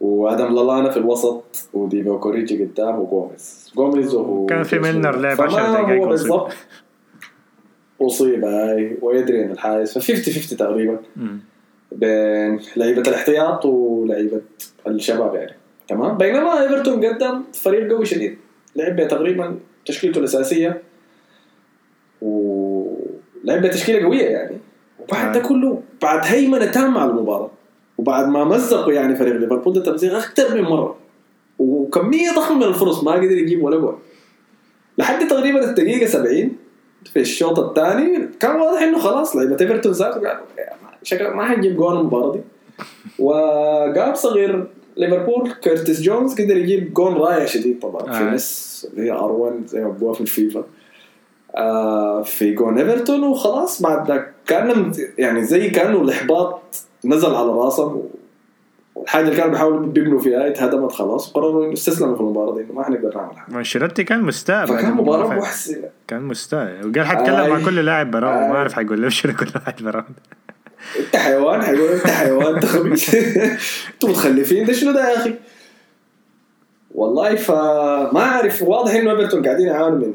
وأدم 0.00 0.54
لالانا 0.54 0.90
في 0.90 0.96
الوسط 0.96 1.68
وديفوك 1.72 2.18
أوريجي 2.18 2.64
قدام 2.64 2.98
وجوميز 2.98 3.72
جوميز 3.76 4.14
وهو 4.14 4.46
كان 4.46 4.62
في 4.62 4.78
ميلنر 4.78 5.16
لعب 5.16 5.36
فما 5.36 5.46
10 5.46 5.82
دقايق 5.82 6.02
هو. 6.02 6.08
بالضبط. 6.08 6.52
اصيب 8.00 8.44
هاي 8.44 8.96
وأدريان 9.02 9.44
الحارس. 9.44 9.98
ف 9.98 10.12
50 10.12 10.16
50 10.16 10.58
تقريبا. 10.58 10.98
بين 11.92 12.60
لعيبة 12.76 13.02
الاحتياط 13.02 13.64
ولعيبة 13.64 14.40
الشباب 14.86 15.34
يعني. 15.34 15.54
تمام؟ 15.88 16.16
بينما 16.16 16.62
إيفرتون 16.62 17.04
قدم 17.04 17.42
فريق 17.52 17.92
قوي 17.92 18.06
شديد. 18.06 18.38
لعب 18.76 19.08
تقريبا 19.08 19.58
تشكيلته 19.86 20.18
الأساسية 20.18 20.82
ولعب 22.22 23.62
بتشكيله 23.62 24.04
قوية 24.06 24.24
يعني. 24.24 24.56
وبعد 24.98 25.32
ده 25.32 25.40
آه. 25.40 25.48
كله 25.48 25.82
بعد 26.02 26.20
هيمنة 26.24 26.66
تامة 26.66 27.00
على 27.00 27.10
المباراة. 27.10 27.50
وبعد 27.98 28.28
ما 28.28 28.44
مزقوا 28.44 28.92
يعني 28.92 29.16
فريق 29.16 29.36
ليفربول 29.36 29.72
ده 29.72 29.82
تمزيق 29.82 30.16
أكثر 30.16 30.54
من 30.54 30.62
مرة. 30.62 30.96
وكمية 31.58 32.30
ضخمة 32.30 32.56
من 32.56 32.62
الفرص 32.62 33.04
ما 33.04 33.12
قدر 33.12 33.30
يجيب 33.38 33.62
ولا 33.62 33.76
جول. 33.76 33.98
لحد 34.98 35.28
تقريبا 35.28 35.70
الدقيقة 35.70 36.06
70 36.06 36.56
في 37.12 37.20
الشوط 37.20 37.58
الثاني 37.58 38.28
كان 38.40 38.56
واضح 38.56 38.82
إنه 38.82 38.98
خلاص 38.98 39.36
لعيبة 39.36 39.56
إيفرتون 39.60 39.92
ذاته 39.92 40.20
قالوا 41.10 41.24
شكل 41.30 41.36
ما 41.36 41.44
حنجيب 41.44 41.76
جول 41.76 41.96
المباراة 42.00 42.32
دي. 42.32 42.40
وقام 43.18 44.14
صغير 44.14 44.66
ليفربول 44.96 45.52
كيرتس 45.62 46.00
جونز 46.00 46.32
قدر 46.40 46.56
يجيب 46.56 46.94
جول 46.94 47.16
رائع 47.20 47.44
شديد 47.46 47.78
طبعا. 47.80 48.12
في 48.12 48.24
آه. 48.24 48.34
نص 48.34 48.86
اللي 48.92 49.06
هي 49.06 49.12
R 49.12 49.32
1 49.32 49.66
زي 49.66 49.80
ما 49.80 49.86
بقولوها 49.86 50.14
في 50.14 50.20
الفيفا. 50.20 50.64
آه 51.56 52.22
في 52.22 52.54
جون 52.54 52.78
إيفرتون 52.78 53.24
وخلاص 53.24 53.82
بعد 53.82 54.08
ذاك 54.08 54.32
كان 54.46 54.92
يعني 55.18 55.44
زي 55.44 55.70
كانه 55.70 56.00
الإحباط 56.02 56.60
نزل 57.04 57.34
على 57.34 57.48
راسهم 57.48 57.96
و- 57.96 58.10
والحاجة 58.94 59.24
اللي 59.24 59.36
كانوا 59.36 59.50
بيحاولوا 59.50 59.86
بيبنوا 59.86 60.18
فيها 60.18 60.48
اتهدمت 60.48 60.92
خلاص. 60.92 61.28
وقرروا 61.28 61.64
إنه 61.64 61.72
استسلموا 61.72 62.14
في 62.14 62.20
المباراة 62.20 62.54
دي 62.54 62.60
إنه 62.60 62.72
ما 62.72 62.84
حنقدر 62.84 63.16
نعمل 63.16 63.36
حاجة. 63.36 63.56
وانشيلوتي 63.56 64.04
كان 64.04 64.22
مستاء 64.22 64.66
فكان 64.66 64.92
مباراة. 64.92 65.26
محزنه 65.38 65.88
كان 66.08 66.22
مستاء. 66.22 66.80
وقال 66.86 67.06
حتكلم 67.06 67.48
مع 67.50 67.56
آي. 67.56 67.64
كل 67.64 67.74
لاعب 67.84 68.10
براو 68.10 68.32
ما 68.32 68.46
آي. 68.46 68.56
أعرف 68.56 68.72
حيقول 68.72 69.02
له 69.02 69.08
شنو 69.08 69.32
كل 69.36 69.46
واحد 69.54 69.82
براو 69.82 70.02
انت 70.98 71.16
حيوان؟ 71.16 71.62
حيقول 71.62 71.88
انت 71.88 72.06
حيوان 72.06 72.54
انت 72.54 72.64
خبيث. 72.66 73.14
أنتوا 73.94 74.08
متخلفين 74.08 74.64
ده 74.66 74.72
شنو 74.72 74.92
ده 74.92 75.10
يا 75.10 75.16
أخي؟ 75.16 75.34
والله 76.94 77.34
فما 77.34 78.20
أعرف 78.20 78.62
واضح 78.62 78.94
إنه 78.94 79.10
إيفرتون 79.10 79.44
قاعدين 79.46 79.66
يعانوا 79.66 79.98
من 79.98 80.12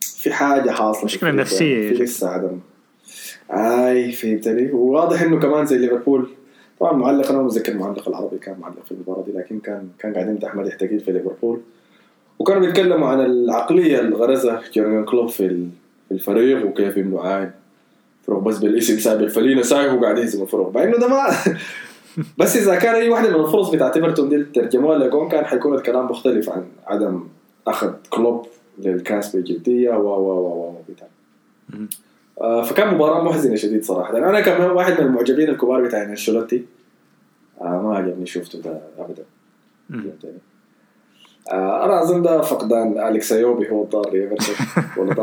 في 0.00 0.32
حاجة 0.32 0.70
حاصله 0.70 1.08
يعني. 1.22 1.38
يا 1.38 1.44
في 1.94 2.02
لسه 2.04 2.28
عدم. 2.28 2.58
آي 3.50 4.12
فهمتني؟ 4.12 4.72
وواضح 4.72 5.22
إنه 5.22 5.38
كمان 5.40 5.66
زي 5.66 5.78
ليفربول. 5.78 6.28
طبعا 6.80 6.92
معلق 6.92 7.30
أنا 7.30 7.42
متذكر 7.42 7.72
المعلق 7.72 8.08
العربي 8.08 8.38
كان 8.38 8.56
معلق 8.60 8.84
في 8.84 8.92
المباراة 8.92 9.24
دي 9.24 9.32
لكن 9.32 9.58
كان 9.60 9.88
كان 9.98 10.14
قاعد 10.14 10.28
يمدح 10.28 10.54
مدح 10.54 10.76
ثقيل 10.76 11.00
في 11.00 11.12
ليفربول. 11.12 11.60
وكانوا 12.38 12.60
بيتكلموا 12.66 13.08
عن 13.08 13.20
العقلية 13.20 14.00
اللي 14.00 14.16
غرزها 14.16 14.62
يورجن 14.74 15.04
كلوب 15.04 15.28
في 15.28 15.46
ال- 15.46 15.68
في 16.08 16.14
الفريق 16.14 16.66
وكيف 16.66 16.98
إنه 16.98 17.20
عاد 17.20 17.52
فرق 18.26 18.38
بس 18.38 18.58
بالاسم 18.58 18.98
سايب 18.98 19.20
الفلينه 19.20 19.62
سايب 19.62 19.92
وقاعد 19.92 20.18
يهزم 20.18 20.42
الفرق 20.42 20.72
مع 20.74 20.82
إنه 20.82 20.96
ده 20.96 21.08
ما 21.08 21.26
بس 22.38 22.56
إذا 22.56 22.74
كان 22.74 22.94
أي 22.94 23.08
واحدة 23.08 23.38
من 23.38 23.44
الفرص 23.44 23.70
بتاعت 23.70 23.96
ايفرتون 23.96 24.28
دي 24.28 24.44
ترجموها 24.44 24.98
لجون 24.98 25.28
كان 25.28 25.44
حيكون 25.44 25.74
الكلام 25.74 26.04
مختلف 26.04 26.50
عن 26.50 26.64
عدم 26.86 27.24
أخذ 27.66 27.92
كلوب 28.10 28.46
للكاس 28.78 29.36
بجدية 29.36 29.90
و 29.90 30.06
و 30.06 30.30
و 30.30 30.68
و 30.68 30.74
بتاع. 30.88 31.08
آه، 32.40 32.62
فكان 32.62 32.94
مباراة 32.94 33.24
محزنة 33.24 33.54
شديد 33.54 33.84
صراحة. 33.84 34.18
أنا 34.18 34.40
كمان 34.40 34.70
واحد 34.70 35.00
من 35.00 35.06
المعجبين 35.06 35.48
الكبار 35.48 35.82
بتاع 35.82 36.02
أنشيلوتي. 36.02 36.64
آه 37.60 37.82
ما 37.82 37.96
عجبني 37.96 38.26
شفته 38.26 38.60
ده. 38.60 38.80
فهمتني؟ 39.88 40.38
آه 41.52 41.84
أنا 41.84 42.02
أظن 42.02 42.22
ده 42.22 42.40
فقدان 42.40 43.08
أليكس 43.08 43.32
أيوبي 43.32 43.70
هو 43.70 43.82
الضار 43.82 44.10
لإيفرتون 44.10 44.54
ولا 44.96 45.14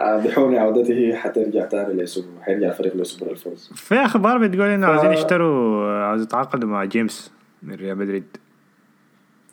بحون 0.00 0.56
عودته 0.56 1.14
حترجع 1.16 1.64
تاني 1.66 1.94
ليسوب 1.94 2.24
حيرجع 2.42 2.68
الفريق 2.68 2.96
ليسوبر 2.96 3.30
الفوز. 3.30 3.70
في 3.74 3.94
أخبار 3.94 4.38
بتقول 4.38 4.68
إنه 4.68 4.86
ف- 4.86 4.90
عايزين 4.90 5.12
يشتروا 5.12 5.90
عايز 6.04 6.22
يتعاقدوا 6.22 6.68
مع 6.68 6.84
جيمس 6.84 7.32
من 7.62 7.74
ريال 7.74 7.98
مدريد. 7.98 8.24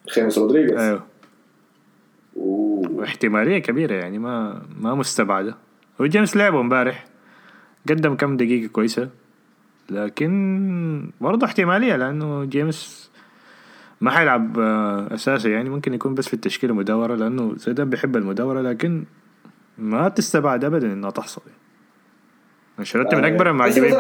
خيمس 0.09 0.37
رودريغيز. 0.37 0.79
أيوه. 0.79 1.03
أوه. 2.37 2.91
واحتمالية 2.91 3.57
كبيرة 3.59 3.93
يعني 3.93 4.19
ما 4.19 4.61
ما 4.79 4.95
مستبعدة. 4.95 5.55
وجيمس 5.99 6.37
لعبه 6.37 6.59
امبارح 6.61 7.05
قدم 7.89 8.15
كم 8.15 8.37
دقيقة 8.37 8.71
كويسة 8.71 9.09
لكن 9.89 11.09
برضه 11.21 11.45
احتمالية 11.45 11.95
لأنه 11.95 12.43
جيمس 12.45 13.09
ما 14.01 14.11
حيلعب 14.11 14.59
آه، 14.59 15.13
أساسي 15.13 15.51
يعني 15.51 15.69
ممكن 15.69 15.93
يكون 15.93 16.15
بس 16.15 16.27
في 16.27 16.33
التشكيلة 16.33 16.73
مدوره 16.73 17.15
لأنه 17.15 17.55
زيدان 17.57 17.89
بيحب 17.89 18.17
المداورة 18.17 18.61
لكن 18.61 19.03
ما 19.77 20.09
تستبعد 20.09 20.63
ابدا 20.63 20.93
إنها 20.93 21.09
تحصل. 21.09 21.41
يعني 21.45 21.59
انشيلوتي 22.79 23.15
من 23.15 23.23
آه، 23.23 23.27
أكبر 23.27 23.49
المعجبين 23.49 23.91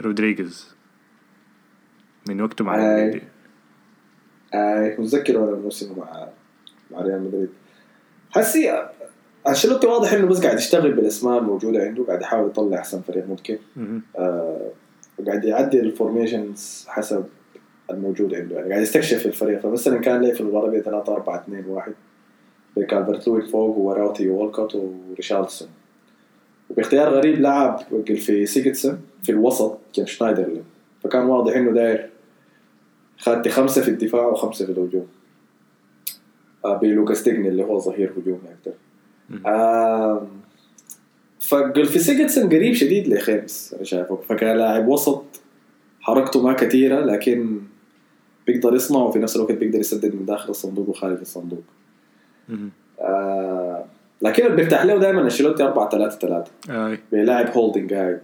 برودريغيز 0.00 0.74
من 2.28 2.40
وقته 2.40 2.64
مع 2.64 2.76
آه. 2.76 3.06
مدريد 3.06 3.22
آه 4.54 4.96
متذكر 4.98 5.38
وأنا 5.38 5.56
موسمه 5.56 5.98
مع 5.98 6.28
مع 6.90 7.00
ريال 7.02 7.22
مدريد. 7.24 7.48
حسي 8.30 8.88
أنشيلوتي 9.48 9.86
واضح 9.86 10.12
إنه 10.12 10.26
بس 10.26 10.42
قاعد 10.44 10.56
يشتغل 10.58 10.92
بالأسماء 10.92 11.38
الموجودة 11.38 11.82
عنده 11.82 12.04
قاعد 12.04 12.22
يحاول 12.22 12.48
يطلع 12.50 12.78
احسن 12.78 13.00
فريق 13.00 13.26
ممكن. 13.26 13.58
آه 14.18 14.70
وقاعد 15.18 15.44
يعدل 15.44 15.80
ال 15.80 15.90
formations 15.90 16.86
حسب 16.88 17.24
الموجود 17.90 18.34
عنده. 18.34 18.56
يعني 18.56 18.68
قاعد 18.70 18.82
يستكشف 18.82 19.26
الفريق. 19.26 19.60
فمثلا 19.60 19.98
كان 19.98 20.20
ليه 20.20 20.32
في 20.32 20.40
المباراة 20.40 20.70
ب 20.70 20.80
3 20.80 21.12
4 21.12 21.40
2 21.42 21.64
1 21.64 21.92
بكالفرت 22.78 23.28
لوين 23.28 23.46
فوق 23.46 23.76
وراوتي 23.78 24.28
وولكوت 24.28 24.74
وريشارلسون 24.74 25.68
وباختيار 26.70 27.08
غريب 27.08 27.40
لعب 27.40 27.80
في 28.06 28.46
سيجوردسون 28.46 29.00
في 29.22 29.32
الوسط 29.32 29.78
كان 29.94 30.06
شنايدر 30.06 30.62
فكان 31.04 31.26
واضح 31.26 31.56
إنه 31.56 31.72
داير 31.72 32.10
خدت 33.18 33.48
خمسة 33.48 33.82
في 33.82 33.88
الدفاع 33.88 34.26
وخمسة 34.26 34.66
في 34.66 34.72
الهجوم. 34.72 35.06
آه 36.64 36.76
بلوكاس 36.76 37.22
ديني 37.22 37.48
اللي 37.48 37.64
هو 37.64 37.78
ظهير 37.78 38.12
هجومي 38.16 38.38
أكثر 38.58 38.72
فقل 41.40 41.84
في 41.84 41.98
سيجوردسون 41.98 42.48
قريب 42.48 42.74
شديد 42.74 43.08
لخيمس 43.08 43.74
أنا 43.74 43.84
شايفه. 43.84 44.16
فكان 44.16 44.56
لاعب 44.56 44.88
وسط 44.88 45.24
حركته 46.00 46.42
ما 46.42 46.52
كثيرة 46.52 47.00
لكن 47.00 47.60
بيقدر 48.46 48.74
يصنع 48.74 48.98
وفي 48.98 49.18
نفس 49.18 49.36
الوقت 49.36 49.52
بيقدر 49.52 49.78
يسدد 49.78 50.14
من 50.14 50.24
داخل 50.24 50.50
الصندوق 50.50 50.88
وخارج 50.88 51.18
الصندوق. 51.20 51.62
آه 53.00 53.84
لكن 54.22 54.44
اللي 54.46 54.56
بيرتاح 54.56 54.84
له 54.84 54.96
دائما 54.98 55.20
أنشيلوتي 55.22 55.62
4 55.64 55.88
3 55.88 56.18
3 56.18 56.50
أي. 56.70 56.98
بيلاعب 57.12 57.48
holding 57.50 57.94
قاعد 57.94 58.20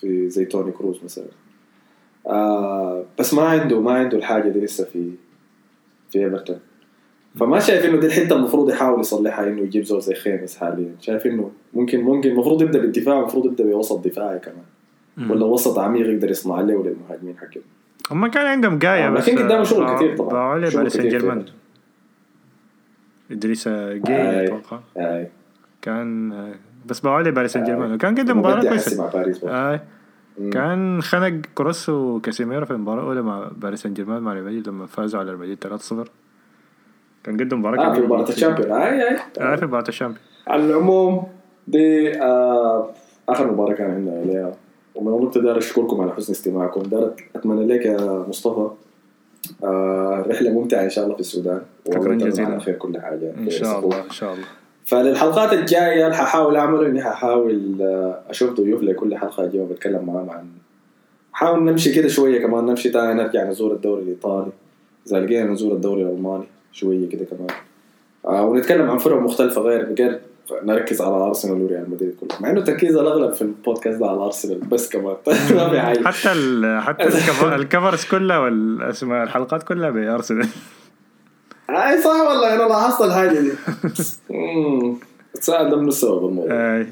في 0.00 0.30
زي 0.30 0.44
توني 0.44 0.72
كروز 0.72 1.00
مثلا. 1.04 1.24
آه 2.26 3.04
بس 3.18 3.34
ما 3.34 3.42
عنده 3.42 3.80
ما 3.80 3.92
عنده 3.92 4.18
الحاجة 4.18 4.48
دي 4.48 4.60
لسه 4.60 4.84
في 4.84 5.10
في 6.10 6.18
إيفرتون. 6.24 6.58
فما 7.40 7.58
شايف 7.60 7.84
إنه 7.84 7.96
دي 8.00 8.06
الحتة 8.06 8.36
المفروض 8.36 8.70
يحاول 8.70 9.00
يصلحها 9.00 9.46
إنه 9.48 9.60
يجيب 9.62 9.84
زول 9.84 10.02
زي 10.02 10.14
خيمس 10.14 10.56
حاليا. 10.56 10.94
شايف 11.00 11.26
إنه 11.26 11.50
ممكن 11.74 12.00
ممكن 12.00 12.30
المفروض 12.30 12.62
يبدأ 12.62 12.78
بالدفاع 12.78 13.18
المفروض 13.18 13.46
يبدأ 13.46 13.64
بوسط 13.64 14.04
دفاعي 14.06 14.38
كمان. 14.38 14.62
مم. 15.16 15.30
ولا 15.30 15.44
وسط 15.46 15.78
عميق 15.78 16.06
يقدر 16.06 16.30
يصنع 16.30 16.60
له 16.60 16.74
وللمهاجمين 16.76 17.36
حقهم. 17.38 17.62
هم 18.10 18.26
كان 18.26 18.46
عندهم 18.46 18.78
جاية 18.78 19.06
آه، 19.06 19.10
بس 19.10 19.28
لكن 19.28 19.38
قدامه 19.38 19.62
شغل 19.64 19.84
باعوا- 19.84 19.96
كتير 19.96 20.16
طبعاً. 20.16 20.30
باعوا 20.32 20.52
عليه 20.52 20.70
باريس 20.70 20.92
سان 20.92 21.08
جيرمان. 21.08 21.44
ادريس. 23.30 23.68
جاي 23.68 24.44
أتوقع 24.46 24.78
آه. 24.96 25.26
كان 25.82 26.32
آه، 26.32 26.54
بس 26.86 27.00
باعوا 27.00 27.16
عليه 27.18 27.30
باريس 27.30 27.52
سان. 27.52 27.64
جيرمان 27.64 27.94
وكان 27.94 28.14
قدم 28.18 28.42
مع 28.42 28.54
باريس 28.54 28.94
برضه. 29.38 29.70
اي 29.72 29.80
مم. 30.38 30.50
كان 30.50 31.02
خنق 31.02 31.40
كروس 31.54 31.88
وكاسيميرو 31.88 32.66
في 32.66 32.70
المباراة 32.70 33.00
الأولى 33.02 33.22
مع 33.22 33.50
باريس 33.56 33.82
سان 33.82 33.94
جيرمان 33.94 34.22
مع 34.22 34.32
ريال 34.32 34.44
مدريد 34.44 34.68
لما 34.68 34.86
فازوا 34.86 35.20
على 35.20 35.28
ريال 35.30 35.40
مدريد 35.40 35.58
3-0 36.04 36.08
كان 37.24 37.40
قدم 37.40 37.58
مباراة 37.58 37.80
آه 37.86 37.92
في 37.92 37.96
كبيرة 37.96 38.06
مباراة 38.06 38.22
جداً. 38.24 38.32
الشامبيون 38.34 38.72
اي 38.72 39.08
اي 39.10 39.56
في 39.56 39.66
مباراة 39.66 39.88
الشامبيون 39.88 40.20
على 40.46 40.64
العموم 40.64 41.22
دي 41.68 42.18
آه 42.22 42.90
آخر 43.28 43.52
مباراة 43.52 43.74
كان 43.74 43.90
عندنا 43.90 44.20
عليها 44.20 44.52
ومن 44.94 45.14
النقطة 45.18 45.40
دار 45.42 45.58
اشكركم 45.58 46.00
على 46.00 46.12
حسن 46.12 46.32
استماعكم 46.32 46.82
أتمنى 47.36 47.66
لك 47.66 47.86
يا 47.86 48.24
مصطفى 48.28 48.70
آه 49.64 50.24
رحلة 50.28 50.50
ممتعة 50.50 50.82
إن 50.84 50.90
شاء 50.90 51.04
الله 51.04 51.14
في 51.14 51.20
السودان. 51.20 51.60
شكراً 51.94 52.14
جزيلاً. 52.14 52.48
على 52.48 52.60
خير 52.60 52.74
كل 52.74 53.00
حاجة. 53.00 53.34
إن 53.38 53.50
شاء 53.50 53.78
الله 53.78 54.04
إن 54.04 54.10
شاء 54.10 54.32
الله. 54.34 54.44
فللحلقات 54.84 55.52
الجاية 55.52 56.04
اللي 56.04 56.16
ححاول 56.16 56.56
أعمله 56.56 56.86
إني 56.86 57.02
ححاول 57.02 57.76
آه، 57.80 58.20
أشوف 58.30 58.50
ضيوف 58.50 58.82
لكل 58.82 59.16
حلقة 59.16 59.44
أجي 59.44 59.60
وبتكلم 59.60 60.04
معاهم 60.06 60.30
عن 60.30 60.44
حاول 61.32 61.64
نمشي 61.64 61.92
كده 61.92 62.08
شوية 62.08 62.46
كمان 62.46 62.66
نمشي 62.66 62.90
تاني 62.90 63.14
نرجع 63.14 63.44
نزور 63.44 63.72
الدوري 63.72 64.02
الإيطالي. 64.02 64.50
اذا 65.06 65.20
لقينا 65.20 65.52
نزور 65.52 65.72
الدوري 65.72 66.02
الألماني 66.02 66.44
شوية 66.72 67.08
كده 67.08 67.24
كمان. 67.24 67.50
آه 68.26 68.46
ونتكلم 68.46 68.90
عن 68.90 68.98
فرق 68.98 69.20
مختلفة 69.20 69.60
غير 69.60 69.94
غير 69.98 70.20
نركز 70.62 71.00
على 71.00 71.14
أرسنال 71.14 71.62
وريال 71.62 71.90
مدريد 71.90 72.14
كلهم. 72.20 72.42
مع 72.42 72.50
إنه 72.50 72.60
التركيز 72.60 72.96
الأغلب 72.96 73.32
في 73.32 73.42
البودكاست 73.42 74.00
ده 74.00 74.06
على 74.06 74.20
أرسنال 74.20 74.58
بس 74.58 74.88
كمان. 74.88 75.16
ما 75.56 75.68
في 75.70 75.80
حاجة. 75.80 76.04
حتى 76.08 76.32
ال 76.32 76.82
حتى 76.82 77.04
الكفر 77.18 77.54
الكفرز 77.54 78.04
كلها 78.04 78.38
والاسماء 78.38 79.22
الحلقات 79.22 79.62
كلها 79.62 79.90
بأرسنال. 79.90 80.48
أي 81.70 82.02
صح 82.02 82.20
والله 82.28 82.54
أنا 82.54 82.62
لاحظت 82.62 83.02
الحاجة 83.02 83.40
دي. 83.40 83.52
تساعد 85.34 85.74
من 85.74 85.88
السبب 85.88 86.26
الموضوع. 86.26 86.52
آه، 86.52 86.86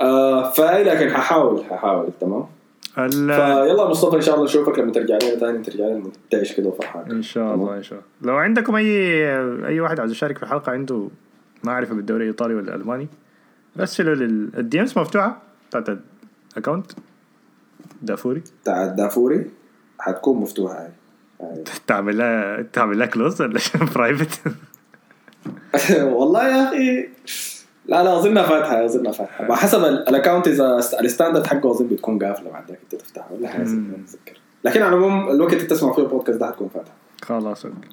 آه 0.00 0.50
فأي 0.50 0.84
لكن 0.84 1.10
ححاول 1.10 1.64
ححاول 1.70 2.08
تمام؟ 2.20 2.46
فيلا 2.94 3.88
مصطفى 3.88 4.16
إن 4.16 4.20
شاء 4.20 4.34
الله 4.34 4.44
نشوفك 4.46 4.78
لما 4.78 4.92
ترجع 4.92 5.18
لنا 5.22 5.36
ثاني 5.38 5.58
ترجع 5.58 5.84
لنا 5.84 6.02
منتعش 6.04 6.52
كده 6.52 6.68
وفرحان. 6.68 7.10
إن 7.10 7.22
شاء 7.22 7.54
الله 7.54 7.76
إن 7.76 7.82
شاء 7.82 7.98
الله. 7.98 8.32
لو 8.32 8.38
عندكم 8.38 8.74
أي 8.74 8.86
أي 9.66 9.80
واحد 9.80 10.00
عايز 10.00 10.10
يشارك 10.12 10.36
في 10.36 10.42
الحلقة 10.42 10.72
عنده 10.72 11.08
معرفه 11.64 11.94
بالدوري 11.94 12.22
الإيطالي 12.22 12.54
ولا 12.54 12.74
الألماني. 12.74 13.08
رسلوا 13.80 14.14
لل 14.14 14.50
ال 14.58 14.80
DMs 14.80 14.98
مفتوحة 14.98 15.42
بتاعت 15.70 15.98
ال 16.52 16.57
account 16.57 16.92
دافوري. 18.02 18.42
بتاع 18.62 18.84
الدافوري 18.84 19.50
حتكون 19.98 20.38
مفتوحة 20.40 20.74
هاي. 20.82 20.90
هاي. 21.40 21.64
تعمل 21.86 22.18
لها 22.18 22.62
تعمل 22.62 22.98
لها 22.98 23.06
close 23.06 23.42
ولا 23.42 23.60
private 23.94 24.40
والله 26.18 26.48
يا 26.48 26.68
أخي. 26.68 27.08
لا 27.86 28.02
لا 28.04 28.18
اظنها 28.18 28.42
فاتحة 28.42 28.84
اظنها 28.84 29.12
فاتحة. 29.12 29.44
على 29.44 29.56
حسب 29.56 29.84
ال- 29.84 30.08
ال 30.08 30.13
account 30.13 30.48
إذا 30.48 30.76
ال 31.00 31.05
standard 31.05 31.46
حقه 31.46 31.70
أظن 31.70 31.86
بتكون 31.88 32.18
قافلة 32.18 32.50
بعد 32.50 32.68
ذاك 32.68 32.78
أنت 32.82 32.94
تفتحها 33.00 33.32
ولا 33.32 33.48
حاجة 33.48 33.64
ما 33.64 33.96
اتذكر 34.04 34.40
لكن 34.64 34.82
على 34.82 34.96
العموم 34.96 35.30
الوقت 35.30 35.52
اللي 35.52 35.64
تسمع 35.64 35.92
فيه 35.92 36.02
البودكاست 36.02 36.38
ده 36.40 36.46
حتكون 36.46 36.68
فاتحه 36.68 36.94
خلاص 37.22 37.66
okay. 37.66 37.88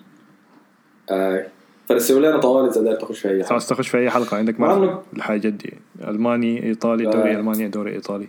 آه. 1.11 1.47
فرسلوا 1.89 2.19
لنا 2.19 2.37
طوال 2.39 2.69
إذا 2.69 2.81
داير 2.81 2.95
تخش 2.95 3.19
في 3.19 3.29
أي 3.29 3.33
حاجة 3.43 3.49
خلاص 3.49 3.67
تخش 3.67 3.89
في 3.89 3.97
أي 3.97 4.09
حلقة. 4.09 4.37
عندك 4.37 4.59
مع 4.59 4.75
إنه- 4.75 5.15
الحاجات 5.15 5.53
دي 5.53 5.73
ألماني 6.07 6.63
إيطالي 6.63 7.03
دوري 7.03 7.31
آه. 7.35 7.39
المانيا 7.39 7.67
دوري 7.67 7.93
إيطالي. 7.93 8.27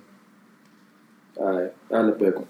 آه. 1.41 1.71
أهلا 1.93 2.11
بكم. 2.11 2.45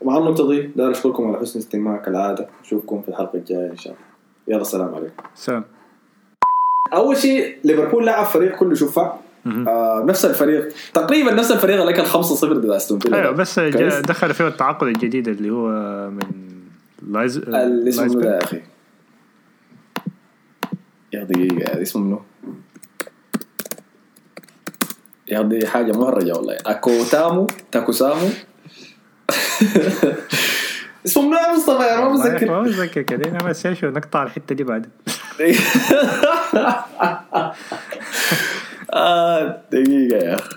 ومع 0.00 0.18
النقطه 0.18 0.48
دي 0.48 0.60
داير 0.76 0.90
اشكركم 0.90 1.28
على 1.28 1.38
حسن 1.38 1.58
استماع 1.58 1.96
كالعادة. 1.96 2.48
نشوفكم 2.62 3.02
في 3.02 3.08
الحلقة 3.08 3.36
الجاية 3.38 3.70
إن 3.70 3.76
شاء 3.76 3.92
الله. 3.92 4.04
يلا 4.48 4.62
السلام 4.62 4.94
عليكم. 4.94 5.22
سلام. 5.34 5.64
أول 6.92 7.16
شيء 7.16 7.56
ليفربول 7.64 8.06
لعب 8.06 8.24
فريق 8.26 8.56
كله 8.56 8.74
مهم. 9.44 9.68
آه 9.68 10.04
نفس 10.06 10.24
الفريق. 10.24 10.68
تقريبا 10.94 11.34
نفس 11.34 11.50
الفريق 11.52 11.80
اللي 11.80 11.92
كان 11.92 12.04
5-0 12.06 12.52
ضد 12.52 12.64
أستون 12.70 12.98
فيلا. 12.98 13.16
أيوه 13.18 13.30
بس 13.30 13.58
دخل 13.58 14.34
فيه 14.34 14.48
التعاقد 14.48 14.86
الجديد 14.86 15.28
اللي 15.28 15.50
هو 15.50 15.68
من 16.10 16.20
لايز 17.08 17.36
اللي 17.36 17.88
اسمه 17.88 18.24
يا 18.26 18.42
أخي. 18.42 18.60
يا 21.12 21.24
دقيقة 21.24 21.82
اسمه 21.82 22.02
منو؟ 22.02 22.22
يا 25.28 25.42
دي 25.42 25.66
حاجة 25.66 25.92
مهرجة 25.92 26.32
والله. 26.32 26.56
اكوتامو 26.66 27.46
تاكوسامو 27.72 28.28
اسمه 31.06 31.22
منو 31.22 31.36
يا 31.36 31.54
مصطفى؟ 31.56 31.82
أنا 31.90 32.00
ما 32.08 32.12
متذكر. 32.12 32.50
ما 32.50 32.60
متذكر 32.62 33.02
كده 33.02 33.30
أنا 33.30 33.38
بس 33.48 33.66
نقطع 33.66 34.22
الحتة 34.22 34.54
دي 34.54 34.64
بعد. 34.64 34.86
آه 38.92 39.62
دقيقة 39.72 40.16
يا 40.16 40.34
أخي. 40.34 40.56